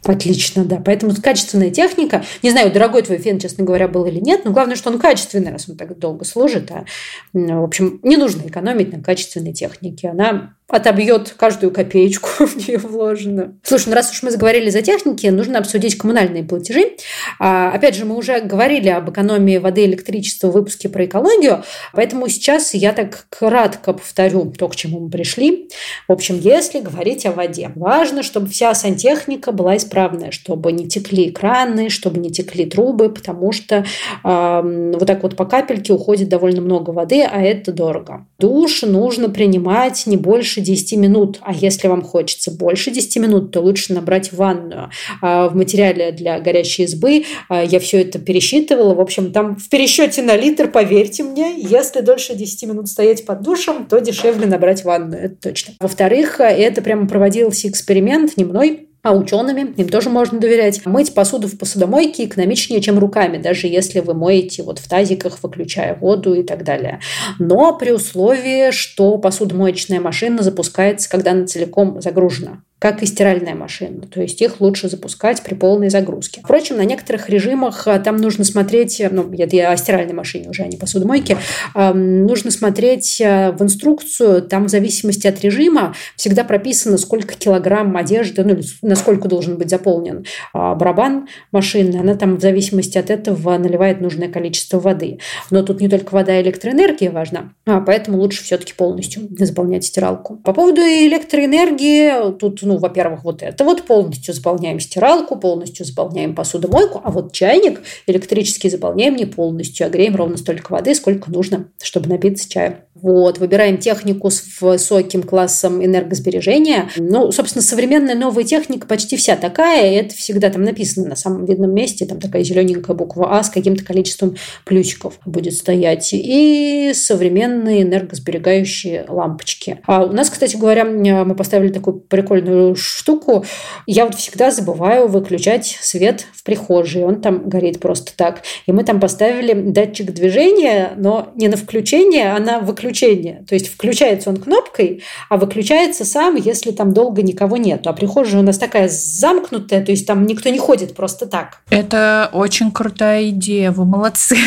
Отлично, 0.03 0.65
да. 0.65 0.81
Поэтому 0.83 1.13
качественная 1.15 1.69
техника. 1.69 2.23
Не 2.41 2.49
знаю, 2.49 2.71
дорогой 2.71 3.03
твой 3.03 3.19
фен, 3.19 3.37
честно 3.39 3.63
говоря, 3.63 3.87
был 3.87 4.05
или 4.05 4.19
нет, 4.19 4.45
но 4.45 4.51
главное, 4.51 4.75
что 4.75 4.89
он 4.89 4.97
качественный, 4.97 5.51
раз 5.51 5.69
он 5.69 5.77
так 5.77 5.97
долго 5.99 6.25
служит. 6.25 6.71
А, 6.71 6.85
в 7.33 7.63
общем, 7.63 7.99
не 8.01 8.17
нужно 8.17 8.47
экономить 8.47 8.91
на 8.91 9.03
качественной 9.03 9.53
технике. 9.53 10.09
Она 10.09 10.55
отобьет 10.71 11.35
каждую 11.37 11.71
копеечку 11.71 12.29
в 12.45 12.55
нее 12.55 12.77
вложенную. 12.77 13.59
Слушай, 13.63 13.89
ну 13.89 13.95
раз 13.95 14.11
уж 14.11 14.23
мы 14.23 14.31
заговорили 14.31 14.69
за 14.69 14.81
техники, 14.81 15.27
нужно 15.27 15.59
обсудить 15.59 15.97
коммунальные 15.97 16.43
платежи. 16.43 16.93
А, 17.39 17.71
опять 17.71 17.95
же, 17.95 18.05
мы 18.05 18.15
уже 18.15 18.39
говорили 18.39 18.89
об 18.89 19.09
экономии 19.09 19.57
воды 19.57 19.83
и 19.83 19.85
электричества 19.85 20.47
в 20.47 20.53
выпуске 20.53 20.89
про 20.89 21.05
экологию, 21.05 21.63
поэтому 21.93 22.27
сейчас 22.29 22.73
я 22.73 22.93
так 22.93 23.25
кратко 23.29 23.93
повторю 23.93 24.51
то, 24.57 24.69
к 24.69 24.75
чему 24.75 25.01
мы 25.01 25.09
пришли. 25.09 25.69
В 26.07 26.13
общем, 26.13 26.39
если 26.39 26.79
говорить 26.79 27.25
о 27.25 27.31
воде, 27.31 27.71
важно, 27.75 28.23
чтобы 28.23 28.47
вся 28.47 28.73
сантехника 28.73 29.51
была 29.51 29.77
исправная, 29.77 30.31
чтобы 30.31 30.71
не 30.71 30.87
текли 30.87 31.31
краны, 31.31 31.89
чтобы 31.89 32.19
не 32.19 32.31
текли 32.31 32.65
трубы, 32.65 33.09
потому 33.09 33.51
что 33.51 33.85
э, 34.23 34.93
вот 34.93 35.05
так 35.05 35.23
вот 35.23 35.35
по 35.35 35.45
капельке 35.45 35.93
уходит 35.93 36.29
довольно 36.29 36.61
много 36.61 36.91
воды, 36.91 37.23
а 37.23 37.41
это 37.41 37.73
дорого. 37.73 38.25
Душ 38.39 38.83
нужно 38.83 39.29
принимать 39.29 40.07
не 40.07 40.17
больше 40.17 40.60
10 40.61 40.97
минут, 40.97 41.39
а 41.41 41.53
если 41.53 41.87
вам 41.87 42.01
хочется 42.01 42.51
больше 42.51 42.91
10 42.91 43.17
минут, 43.17 43.51
то 43.51 43.61
лучше 43.61 43.93
набрать 43.93 44.31
ванную. 44.31 44.89
А 45.21 45.49
в 45.49 45.55
материале 45.55 46.11
для 46.11 46.39
горящей 46.39 46.85
избы 46.85 47.25
а, 47.49 47.63
я 47.63 47.79
все 47.79 48.01
это 48.01 48.19
пересчитывала. 48.19 48.93
В 48.93 49.01
общем, 49.01 49.31
там 49.31 49.55
в 49.55 49.69
пересчете 49.69 50.21
на 50.21 50.35
литр, 50.35 50.69
поверьте 50.69 51.23
мне, 51.23 51.55
если 51.57 52.01
дольше 52.01 52.35
10 52.35 52.63
минут 52.69 52.87
стоять 52.87 53.25
под 53.25 53.41
душем, 53.41 53.85
то 53.85 53.99
дешевле 53.99 54.47
набрать 54.47 54.83
ванную, 54.83 55.25
это 55.25 55.35
точно. 55.35 55.73
Во-вторых, 55.79 56.39
это 56.39 56.81
прямо 56.81 57.07
проводился 57.07 57.67
эксперимент 57.67 58.37
не 58.37 58.45
мной, 58.45 58.87
а 59.03 59.13
учеными, 59.13 59.73
им 59.77 59.89
тоже 59.89 60.09
можно 60.09 60.39
доверять. 60.39 60.85
Мыть 60.85 61.13
посуду 61.13 61.47
в 61.47 61.57
посудомойке 61.57 62.25
экономичнее, 62.25 62.81
чем 62.81 62.99
руками, 62.99 63.37
даже 63.37 63.67
если 63.67 63.99
вы 63.99 64.13
моете 64.13 64.63
вот 64.63 64.79
в 64.79 64.87
тазиках, 64.87 65.39
выключая 65.41 65.95
воду 65.95 66.33
и 66.33 66.43
так 66.43 66.63
далее. 66.63 66.99
Но 67.39 67.77
при 67.77 67.91
условии, 67.91 68.71
что 68.71 69.17
посудомоечная 69.17 69.99
машина 69.99 70.43
запускается, 70.43 71.09
когда 71.09 71.31
она 71.31 71.45
целиком 71.45 72.01
загружена 72.01 72.63
как 72.81 73.03
и 73.03 73.05
стиральная 73.05 73.53
машина. 73.53 74.07
То 74.07 74.23
есть 74.23 74.41
их 74.41 74.59
лучше 74.59 74.89
запускать 74.89 75.43
при 75.43 75.53
полной 75.53 75.91
загрузке. 75.91 76.41
Впрочем, 76.43 76.77
на 76.77 76.83
некоторых 76.83 77.29
режимах 77.29 77.87
а, 77.87 77.99
там 77.99 78.17
нужно 78.17 78.43
смотреть, 78.43 78.99
ну, 79.11 79.31
это 79.37 79.55
я 79.55 79.71
о 79.71 79.77
стиральной 79.77 80.15
машине 80.15 80.49
уже, 80.49 80.63
а 80.63 80.67
не 80.67 80.77
посудомойке, 80.77 81.37
нужно 81.75 82.49
смотреть 82.49 83.21
а, 83.23 83.51
в 83.51 83.61
инструкцию, 83.61 84.41
там 84.41 84.65
в 84.65 84.69
зависимости 84.69 85.27
от 85.27 85.39
режима 85.41 85.93
всегда 86.15 86.43
прописано, 86.43 86.97
сколько 86.97 87.35
килограмм 87.35 87.95
одежды, 87.95 88.43
ну, 88.43 88.59
насколько 88.81 89.27
должен 89.27 89.59
быть 89.59 89.69
заполнен 89.69 90.25
а, 90.51 90.73
барабан 90.73 91.27
машины, 91.51 91.97
она 91.97 92.15
там 92.15 92.37
в 92.37 92.41
зависимости 92.41 92.97
от 92.97 93.11
этого 93.11 93.59
наливает 93.59 94.01
нужное 94.01 94.27
количество 94.27 94.79
воды. 94.79 95.19
Но 95.51 95.61
тут 95.61 95.81
не 95.81 95.87
только 95.87 96.15
вода 96.15 96.39
и 96.39 96.41
электроэнергия 96.41 97.11
важна, 97.11 97.53
поэтому 97.63 98.17
лучше 98.17 98.43
все-таки 98.43 98.73
полностью 98.73 99.27
заполнять 99.37 99.85
стиралку. 99.85 100.37
По 100.37 100.51
поводу 100.51 100.81
электроэнергии, 100.81 102.33
тут 102.39 102.63
ну, 102.71 102.77
во-первых, 102.77 103.25
вот 103.25 103.43
это 103.43 103.65
вот 103.65 103.83
полностью 103.83 104.33
заполняем 104.33 104.79
стиралку, 104.79 105.35
полностью 105.35 105.85
заполняем 105.85 106.33
посудомойку, 106.33 107.01
а 107.03 107.11
вот 107.11 107.33
чайник 107.33 107.81
электрический 108.07 108.69
заполняем 108.69 109.17
не 109.17 109.25
полностью, 109.25 109.87
а 109.87 109.89
греем 109.89 110.15
ровно 110.15 110.37
столько 110.37 110.71
воды, 110.71 110.95
сколько 110.95 111.29
нужно, 111.29 111.67
чтобы 111.81 112.07
напиться 112.07 112.49
чаем. 112.49 112.77
Вот, 112.93 113.37
выбираем 113.37 113.77
технику 113.77 114.29
с 114.29 114.43
высоким 114.59 115.23
классом 115.23 115.83
энергосбережения. 115.83 116.89
Ну, 116.97 117.31
собственно, 117.31 117.61
современная 117.61 118.15
новая 118.15 118.43
техника 118.43 118.85
почти 118.85 119.15
вся 119.15 119.37
такая, 119.37 119.93
это 119.93 120.13
всегда 120.13 120.49
там 120.49 120.63
написано 120.63 121.07
на 121.07 121.15
самом 121.15 121.45
видном 121.45 121.73
месте, 121.73 122.05
там 122.05 122.19
такая 122.19 122.43
зелененькая 122.43 122.93
буква 122.93 123.37
А 123.37 123.43
с 123.43 123.49
каким-то 123.49 123.85
количеством 123.85 124.35
ключиков 124.65 125.19
будет 125.25 125.53
стоять. 125.53 126.09
И 126.11 126.91
современные 126.93 127.83
энергосберегающие 127.83 129.05
лампочки. 129.07 129.79
А 129.87 130.03
у 130.03 130.11
нас, 130.11 130.29
кстати 130.29 130.57
говоря, 130.57 130.83
мы 130.83 131.33
поставили 131.33 131.71
такую 131.71 132.01
прикольную 132.01 132.75
штуку. 132.75 133.45
Я 133.87 134.05
вот 134.05 134.15
всегда 134.15 134.51
забываю 134.51 135.07
выключать 135.07 135.77
свет 135.79 136.25
в 136.33 136.43
прихожей. 136.43 137.05
Он 137.05 137.21
там 137.21 137.47
горит 137.47 137.79
просто 137.79 138.11
так. 138.17 138.41
И 138.65 138.73
мы 138.73 138.83
там 138.83 138.99
поставили 138.99 139.53
датчик 139.53 140.11
движения, 140.11 140.91
но 140.97 141.29
не 141.35 141.47
на 141.47 141.55
включение, 141.55 142.33
а 142.33 142.39
на 142.39 142.59
выключение 142.59 142.80
выключения. 142.81 143.45
То 143.47 143.55
есть 143.55 143.67
включается 143.67 144.29
он 144.29 144.37
кнопкой, 144.37 145.03
а 145.29 145.37
выключается 145.37 146.05
сам, 146.05 146.35
если 146.35 146.71
там 146.71 146.93
долго 146.93 147.21
никого 147.21 147.57
нет. 147.57 147.85
А 147.85 147.93
прихожая 147.93 148.41
у 148.41 148.43
нас 148.43 148.57
такая 148.57 148.89
замкнутая, 148.89 149.85
то 149.85 149.91
есть 149.91 150.07
там 150.07 150.25
никто 150.25 150.49
не 150.49 150.59
ходит 150.59 150.95
просто 150.95 151.27
так. 151.27 151.61
Это 151.69 152.29
очень 152.33 152.71
крутая 152.71 153.29
идея, 153.29 153.71
вы 153.71 153.85
молодцы. 153.85 154.37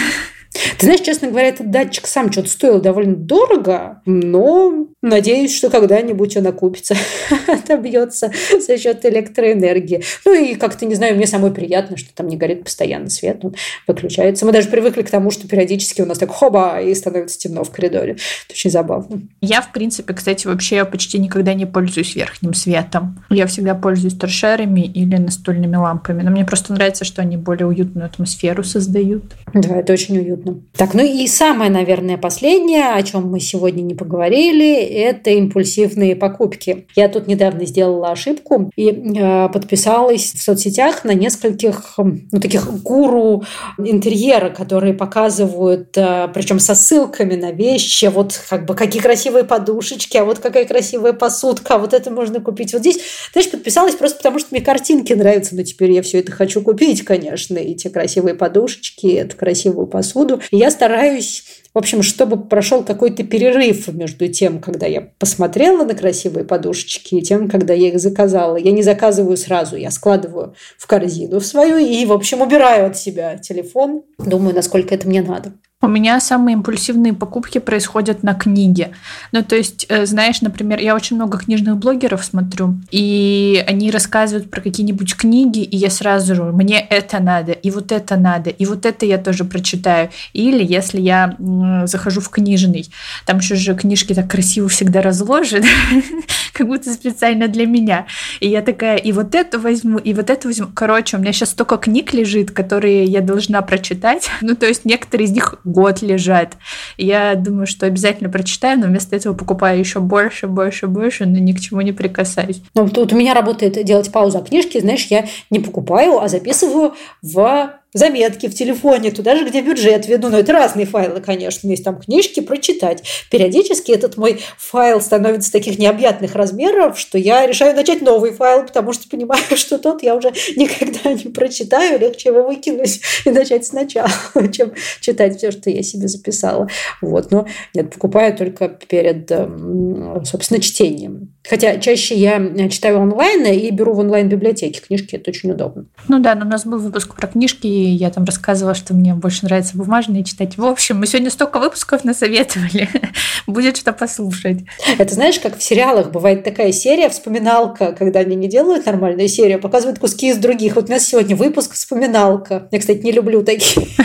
Ты 0.78 0.86
знаешь, 0.86 1.00
честно 1.00 1.28
говоря, 1.28 1.48
этот 1.48 1.70
датчик 1.70 2.06
сам 2.06 2.30
что-то 2.30 2.48
стоил 2.48 2.80
довольно 2.80 3.16
дорого, 3.16 4.00
но 4.06 4.86
надеюсь, 5.02 5.54
что 5.54 5.68
когда-нибудь 5.68 6.36
он 6.36 6.46
окупится, 6.46 6.94
отобьется 7.48 8.32
за 8.66 8.78
счет 8.78 9.04
электроэнергии. 9.04 10.02
Ну 10.24 10.32
и 10.32 10.54
как-то, 10.54 10.86
не 10.86 10.94
знаю, 10.94 11.16
мне 11.16 11.26
самой 11.26 11.52
приятно, 11.52 11.96
что 11.96 12.14
там 12.14 12.28
не 12.28 12.36
горит 12.36 12.64
постоянно 12.64 13.10
свет, 13.10 13.44
он 13.44 13.54
выключается. 13.86 14.46
Мы 14.46 14.52
даже 14.52 14.68
привыкли 14.68 15.02
к 15.02 15.10
тому, 15.10 15.30
что 15.30 15.48
периодически 15.48 16.02
у 16.02 16.06
нас 16.06 16.18
так 16.18 16.30
хоба, 16.30 16.80
и 16.80 16.94
становится 16.94 17.38
темно 17.38 17.64
в 17.64 17.70
коридоре. 17.70 18.12
Это 18.12 18.52
очень 18.52 18.70
забавно. 18.70 19.22
Я, 19.40 19.60
в 19.60 19.72
принципе, 19.72 20.14
кстати, 20.14 20.46
вообще 20.46 20.84
почти 20.84 21.18
никогда 21.18 21.54
не 21.54 21.66
пользуюсь 21.66 22.14
верхним 22.14 22.54
светом. 22.54 23.24
Я 23.28 23.46
всегда 23.46 23.74
пользуюсь 23.74 24.14
торшерами 24.14 24.82
или 24.82 25.16
настольными 25.16 25.76
лампами. 25.76 26.22
Но 26.22 26.30
мне 26.30 26.44
просто 26.44 26.72
нравится, 26.72 27.04
что 27.04 27.22
они 27.22 27.36
более 27.36 27.66
уютную 27.66 28.06
атмосферу 28.06 28.62
создают. 28.62 29.24
Да, 29.52 29.76
это 29.76 29.92
очень 29.92 30.18
уютно 30.18 30.43
абсолютно. 30.44 30.62
Так, 30.76 30.94
ну 30.94 31.04
и 31.04 31.26
самое, 31.26 31.70
наверное, 31.70 32.18
последнее, 32.18 32.94
о 32.94 33.02
чем 33.02 33.30
мы 33.30 33.40
сегодня 33.40 33.82
не 33.82 33.94
поговорили, 33.94 34.76
это 34.76 35.30
импульсивные 35.30 36.16
покупки. 36.16 36.86
Я 36.96 37.08
тут 37.08 37.26
недавно 37.26 37.64
сделала 37.66 38.10
ошибку 38.10 38.70
и 38.76 38.88
э, 38.88 39.48
подписалась 39.48 40.32
в 40.34 40.42
соцсетях 40.42 41.04
на 41.04 41.14
нескольких 41.14 41.94
ну, 41.98 42.40
таких 42.40 42.82
гуру 42.82 43.44
интерьера, 43.78 44.50
которые 44.50 44.94
показывают, 44.94 45.96
э, 45.96 46.28
причем 46.34 46.58
со 46.58 46.74
ссылками 46.74 47.34
на 47.34 47.52
вещи, 47.52 48.06
вот 48.06 48.38
как 48.48 48.66
бы 48.66 48.74
какие 48.74 49.00
красивые 49.00 49.44
подушечки, 49.44 50.16
а 50.16 50.24
вот 50.24 50.38
какая 50.38 50.64
красивая 50.64 51.12
посудка, 51.12 51.76
а 51.76 51.78
вот 51.78 51.94
это 51.94 52.10
можно 52.10 52.40
купить 52.40 52.72
вот 52.72 52.80
здесь. 52.80 52.98
Знаешь, 53.32 53.50
подписалась 53.50 53.94
просто 53.94 54.18
потому, 54.18 54.38
что 54.38 54.48
мне 54.50 54.60
картинки 54.60 55.12
нравятся, 55.12 55.54
но 55.54 55.62
теперь 55.62 55.92
я 55.92 56.02
все 56.02 56.18
это 56.18 56.32
хочу 56.32 56.62
купить, 56.62 57.04
конечно, 57.04 57.56
и 57.58 57.74
те 57.74 57.90
красивые 57.90 58.34
подушечки, 58.34 59.06
эту 59.06 59.36
красивую 59.36 59.86
посуду 59.86 60.33
году. 60.34 60.42
И 60.50 60.56
я 60.56 60.70
стараюсь 60.70 61.44
в 61.74 61.78
общем, 61.78 62.02
чтобы 62.02 62.40
прошел 62.40 62.84
какой-то 62.84 63.24
перерыв 63.24 63.88
между 63.88 64.28
тем, 64.28 64.60
когда 64.60 64.86
я 64.86 65.00
посмотрела 65.00 65.84
на 65.84 65.94
красивые 65.94 66.44
подушечки, 66.44 67.16
и 67.16 67.22
тем, 67.22 67.50
когда 67.50 67.74
я 67.74 67.88
их 67.88 67.98
заказала. 67.98 68.54
Я 68.54 68.70
не 68.70 68.84
заказываю 68.84 69.36
сразу, 69.36 69.74
я 69.74 69.90
складываю 69.90 70.54
в 70.78 70.86
корзину 70.86 71.40
в 71.40 71.44
свою 71.44 71.78
и, 71.78 72.06
в 72.06 72.12
общем, 72.12 72.42
убираю 72.42 72.86
от 72.86 72.96
себя 72.96 73.38
телефон. 73.38 74.04
Думаю, 74.18 74.54
насколько 74.54 74.94
это 74.94 75.08
мне 75.08 75.20
надо. 75.20 75.54
У 75.84 75.86
меня 75.86 76.18
самые 76.18 76.54
импульсивные 76.54 77.12
покупки 77.12 77.58
происходят 77.58 78.22
на 78.22 78.32
книге. 78.32 78.92
Ну, 79.32 79.42
то 79.42 79.54
есть, 79.54 79.84
э, 79.90 80.06
знаешь, 80.06 80.40
например, 80.40 80.80
я 80.80 80.94
очень 80.94 81.16
много 81.16 81.36
книжных 81.36 81.76
блогеров 81.76 82.24
смотрю, 82.24 82.76
и 82.90 83.62
они 83.68 83.90
рассказывают 83.90 84.50
про 84.50 84.62
какие-нибудь 84.62 85.14
книги, 85.14 85.58
и 85.58 85.76
я 85.76 85.90
сразу 85.90 86.34
же, 86.34 86.42
мне 86.44 86.80
это 86.80 87.20
надо, 87.20 87.52
и 87.52 87.70
вот 87.70 87.92
это 87.92 88.16
надо, 88.16 88.48
и 88.48 88.64
вот 88.64 88.86
это 88.86 89.04
я 89.04 89.18
тоже 89.18 89.44
прочитаю. 89.44 90.08
Или 90.32 90.64
если 90.64 91.02
я 91.02 91.36
захожу 91.84 92.22
в 92.22 92.30
книжный, 92.30 92.88
там 93.26 93.38
еще 93.38 93.54
же 93.54 93.74
книжки 93.74 94.14
так 94.14 94.30
красиво 94.30 94.70
всегда 94.70 95.02
разложены, 95.02 95.68
как 96.54 96.66
будто 96.66 96.94
специально 96.94 97.46
для 97.46 97.66
меня. 97.66 98.06
И 98.40 98.48
я 98.48 98.62
такая, 98.62 98.96
и 98.96 99.12
вот 99.12 99.34
это 99.34 99.58
возьму, 99.58 99.98
и 99.98 100.14
вот 100.14 100.30
это 100.30 100.48
возьму. 100.48 100.68
Короче, 100.74 101.18
у 101.18 101.20
меня 101.20 101.34
сейчас 101.34 101.50
столько 101.50 101.76
книг 101.76 102.14
лежит, 102.14 102.52
которые 102.52 103.04
я 103.04 103.20
должна 103.20 103.60
прочитать. 103.60 104.30
Ну, 104.46 104.54
то 104.54 104.66
есть 104.66 104.84
некоторые 104.84 105.26
из 105.26 105.32
них 105.32 105.54
год 105.74 106.02
лежат. 106.02 106.54
Я 106.96 107.34
думаю, 107.34 107.66
что 107.66 107.86
обязательно 107.86 108.30
прочитаю, 108.30 108.78
но 108.78 108.86
вместо 108.86 109.16
этого 109.16 109.34
покупаю 109.34 109.78
еще 109.78 110.00
больше, 110.00 110.46
больше, 110.46 110.86
больше, 110.86 111.26
но 111.26 111.38
ни 111.38 111.52
к 111.52 111.60
чему 111.60 111.80
не 111.80 111.92
прикасаюсь. 111.92 112.62
Ну, 112.74 112.88
тут 112.88 113.12
у 113.12 113.16
меня 113.16 113.34
работает 113.34 113.84
делать 113.84 114.10
паузу 114.12 114.38
о 114.38 114.42
книжке, 114.42 114.80
знаешь, 114.80 115.06
я 115.06 115.26
не 115.50 115.58
покупаю, 115.60 116.20
а 116.20 116.28
записываю 116.28 116.94
в 117.22 117.74
заметки 117.94 118.48
в 118.48 118.54
телефоне, 118.54 119.10
туда 119.12 119.36
же, 119.36 119.48
где 119.48 119.62
бюджет 119.62 120.06
веду. 120.06 120.28
Но 120.28 120.40
это 120.40 120.52
разные 120.52 120.84
файлы, 120.84 121.20
конечно. 121.20 121.68
Есть 121.68 121.84
там 121.84 121.98
книжки 121.98 122.40
прочитать. 122.40 123.04
Периодически 123.30 123.92
этот 123.92 124.16
мой 124.16 124.40
файл 124.58 125.00
становится 125.00 125.50
таких 125.50 125.78
необъятных 125.78 126.34
размеров, 126.34 126.98
что 126.98 127.16
я 127.16 127.46
решаю 127.46 127.74
начать 127.74 128.02
новый 128.02 128.32
файл, 128.32 128.66
потому 128.66 128.92
что 128.92 129.08
понимаю, 129.08 129.42
что 129.54 129.78
тот 129.78 130.02
я 130.02 130.16
уже 130.16 130.32
никогда 130.56 131.12
не 131.12 131.30
прочитаю. 131.30 131.98
Легче 131.98 132.30
его 132.30 132.42
выкинуть 132.42 133.00
и 133.24 133.30
начать 133.30 133.64
сначала, 133.64 134.10
чем 134.52 134.72
читать 135.00 135.38
все, 135.38 135.52
что 135.52 135.70
я 135.70 135.82
себе 135.82 136.08
записала. 136.08 136.68
Вот. 137.00 137.30
Но 137.30 137.46
нет, 137.74 137.94
покупаю 137.94 138.36
только 138.36 138.68
перед, 138.68 139.30
эм, 139.30 140.24
собственно, 140.24 140.60
чтением. 140.60 141.32
Хотя 141.48 141.78
чаще 141.78 142.14
я 142.16 142.68
читаю 142.70 142.98
онлайн 142.98 143.44
и 143.46 143.70
беру 143.70 143.92
в 143.92 144.00
онлайн-библиотеке 144.00 144.80
книжки. 144.80 145.16
Это 145.16 145.30
очень 145.30 145.52
удобно. 145.52 145.86
Ну 146.08 146.18
да, 146.18 146.34
но 146.34 146.46
у 146.46 146.48
нас 146.48 146.66
был 146.66 146.78
выпуск 146.78 147.14
про 147.14 147.28
книжки, 147.28 147.66
я 147.86 148.10
там 148.10 148.24
рассказывала, 148.24 148.74
что 148.74 148.94
мне 148.94 149.14
больше 149.14 149.44
нравится 149.44 149.76
бумажные 149.76 150.24
читать. 150.24 150.56
В 150.56 150.64
общем, 150.64 150.98
мы 150.98 151.06
сегодня 151.06 151.30
столько 151.30 151.58
выпусков 151.58 152.04
насоветовали. 152.04 152.88
Будет 153.46 153.76
что 153.76 153.92
послушать. 153.92 154.64
Это 154.98 155.14
знаешь, 155.14 155.38
как 155.38 155.58
в 155.58 155.62
сериалах 155.62 156.10
бывает 156.10 156.44
такая 156.44 156.72
серия, 156.72 157.08
вспоминалка, 157.08 157.92
когда 157.92 158.20
они 158.20 158.36
не 158.36 158.48
делают 158.48 158.86
нормальную 158.86 159.28
серию, 159.28 159.58
а 159.58 159.60
показывают 159.60 159.98
куски 159.98 160.30
из 160.30 160.38
других. 160.38 160.76
Вот 160.76 160.88
у 160.88 160.92
нас 160.92 161.04
сегодня 161.04 161.36
выпуск 161.36 161.72
вспоминалка. 161.72 162.68
Я, 162.70 162.78
кстати, 162.78 162.98
не 162.98 163.12
люблю 163.12 163.42
такие. 163.42 163.88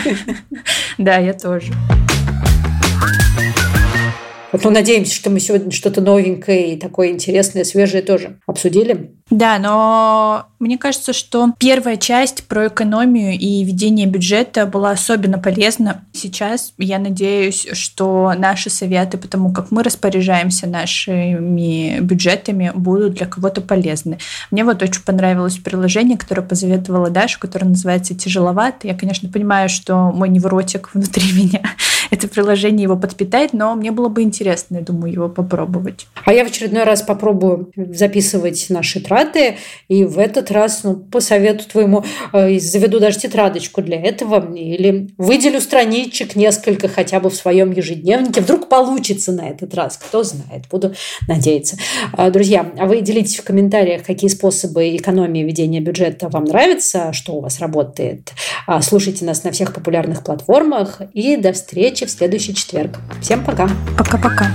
Да, 0.98 1.16
я 1.16 1.32
тоже. 1.32 1.72
Вот 4.52 4.64
мы 4.64 4.70
надеемся, 4.72 5.14
что 5.14 5.30
мы 5.30 5.38
сегодня 5.38 5.70
что-то 5.70 6.00
новенькое 6.00 6.74
и 6.74 6.78
такое 6.78 7.10
интересное, 7.10 7.64
свежее 7.64 8.02
тоже 8.02 8.38
обсудили. 8.46 9.12
Да, 9.30 9.58
но 9.60 10.46
мне 10.58 10.76
кажется, 10.76 11.12
что 11.12 11.52
первая 11.58 11.96
часть 11.96 12.44
про 12.44 12.66
экономию 12.66 13.38
и 13.38 13.62
ведение 13.62 14.06
бюджета 14.06 14.66
была 14.66 14.90
особенно 14.90 15.38
полезна. 15.38 16.04
Сейчас 16.12 16.72
я 16.78 16.98
надеюсь, 16.98 17.68
что 17.72 18.32
наши 18.36 18.70
советы 18.70 19.18
по 19.18 19.28
тому, 19.28 19.52
как 19.52 19.70
мы 19.70 19.84
распоряжаемся 19.84 20.66
нашими 20.66 22.00
бюджетами, 22.00 22.72
будут 22.74 23.14
для 23.14 23.26
кого-то 23.26 23.60
полезны. 23.60 24.18
Мне 24.50 24.64
вот 24.64 24.82
очень 24.82 25.02
понравилось 25.02 25.58
приложение, 25.58 26.18
которое 26.18 26.42
посоветовала 26.42 27.08
Даша, 27.08 27.38
которое 27.38 27.66
называется 27.66 28.16
«Тяжеловато». 28.16 28.88
Я, 28.88 28.94
конечно, 28.94 29.28
понимаю, 29.28 29.68
что 29.68 30.10
мой 30.12 30.28
невротик 30.28 30.90
внутри 30.92 31.32
меня 31.40 31.62
это 32.10 32.28
приложение 32.28 32.84
его 32.84 32.96
подпитает, 32.96 33.52
но 33.52 33.74
мне 33.74 33.90
было 33.92 34.08
бы 34.08 34.22
интересно, 34.22 34.76
я 34.76 34.82
думаю, 34.82 35.12
его 35.12 35.28
попробовать. 35.28 36.06
А 36.24 36.32
я 36.32 36.44
в 36.44 36.48
очередной 36.48 36.84
раз 36.84 37.02
попробую 37.02 37.72
записывать 37.76 38.66
наши 38.68 39.00
траты, 39.00 39.56
и 39.88 40.04
в 40.04 40.18
этот 40.18 40.50
раз, 40.50 40.84
ну, 40.84 40.96
по 40.96 41.20
совету 41.20 41.68
твоему, 41.68 42.04
э, 42.32 42.58
заведу 42.58 42.98
даже 42.98 43.18
тетрадочку 43.18 43.82
для 43.82 44.00
этого, 44.00 44.54
или 44.54 45.10
выделю 45.18 45.60
страничек 45.60 46.36
несколько 46.36 46.88
хотя 46.88 47.20
бы 47.20 47.30
в 47.30 47.34
своем 47.34 47.70
ежедневнике. 47.72 48.40
Вдруг 48.40 48.68
получится 48.68 49.32
на 49.32 49.48
этот 49.48 49.74
раз, 49.74 49.96
кто 49.96 50.22
знает, 50.22 50.64
буду 50.70 50.94
надеяться. 51.28 51.76
А, 52.12 52.30
друзья, 52.30 52.70
а 52.78 52.86
вы 52.86 53.00
делитесь 53.00 53.38
в 53.38 53.44
комментариях, 53.44 54.02
какие 54.02 54.28
способы 54.28 54.96
экономии 54.96 55.42
ведения 55.42 55.80
бюджета 55.80 56.28
вам 56.28 56.44
нравятся, 56.44 57.12
что 57.12 57.34
у 57.34 57.40
вас 57.40 57.60
работает. 57.60 58.32
А, 58.66 58.82
слушайте 58.82 59.24
нас 59.24 59.44
на 59.44 59.52
всех 59.52 59.72
популярных 59.72 60.24
платформах 60.24 61.02
и 61.14 61.36
до 61.36 61.52
встречи 62.00 62.06
в 62.06 62.10
следующий 62.10 62.54
четверг. 62.54 62.98
Всем 63.20 63.44
пока. 63.44 63.68
Пока-пока. 63.96 64.50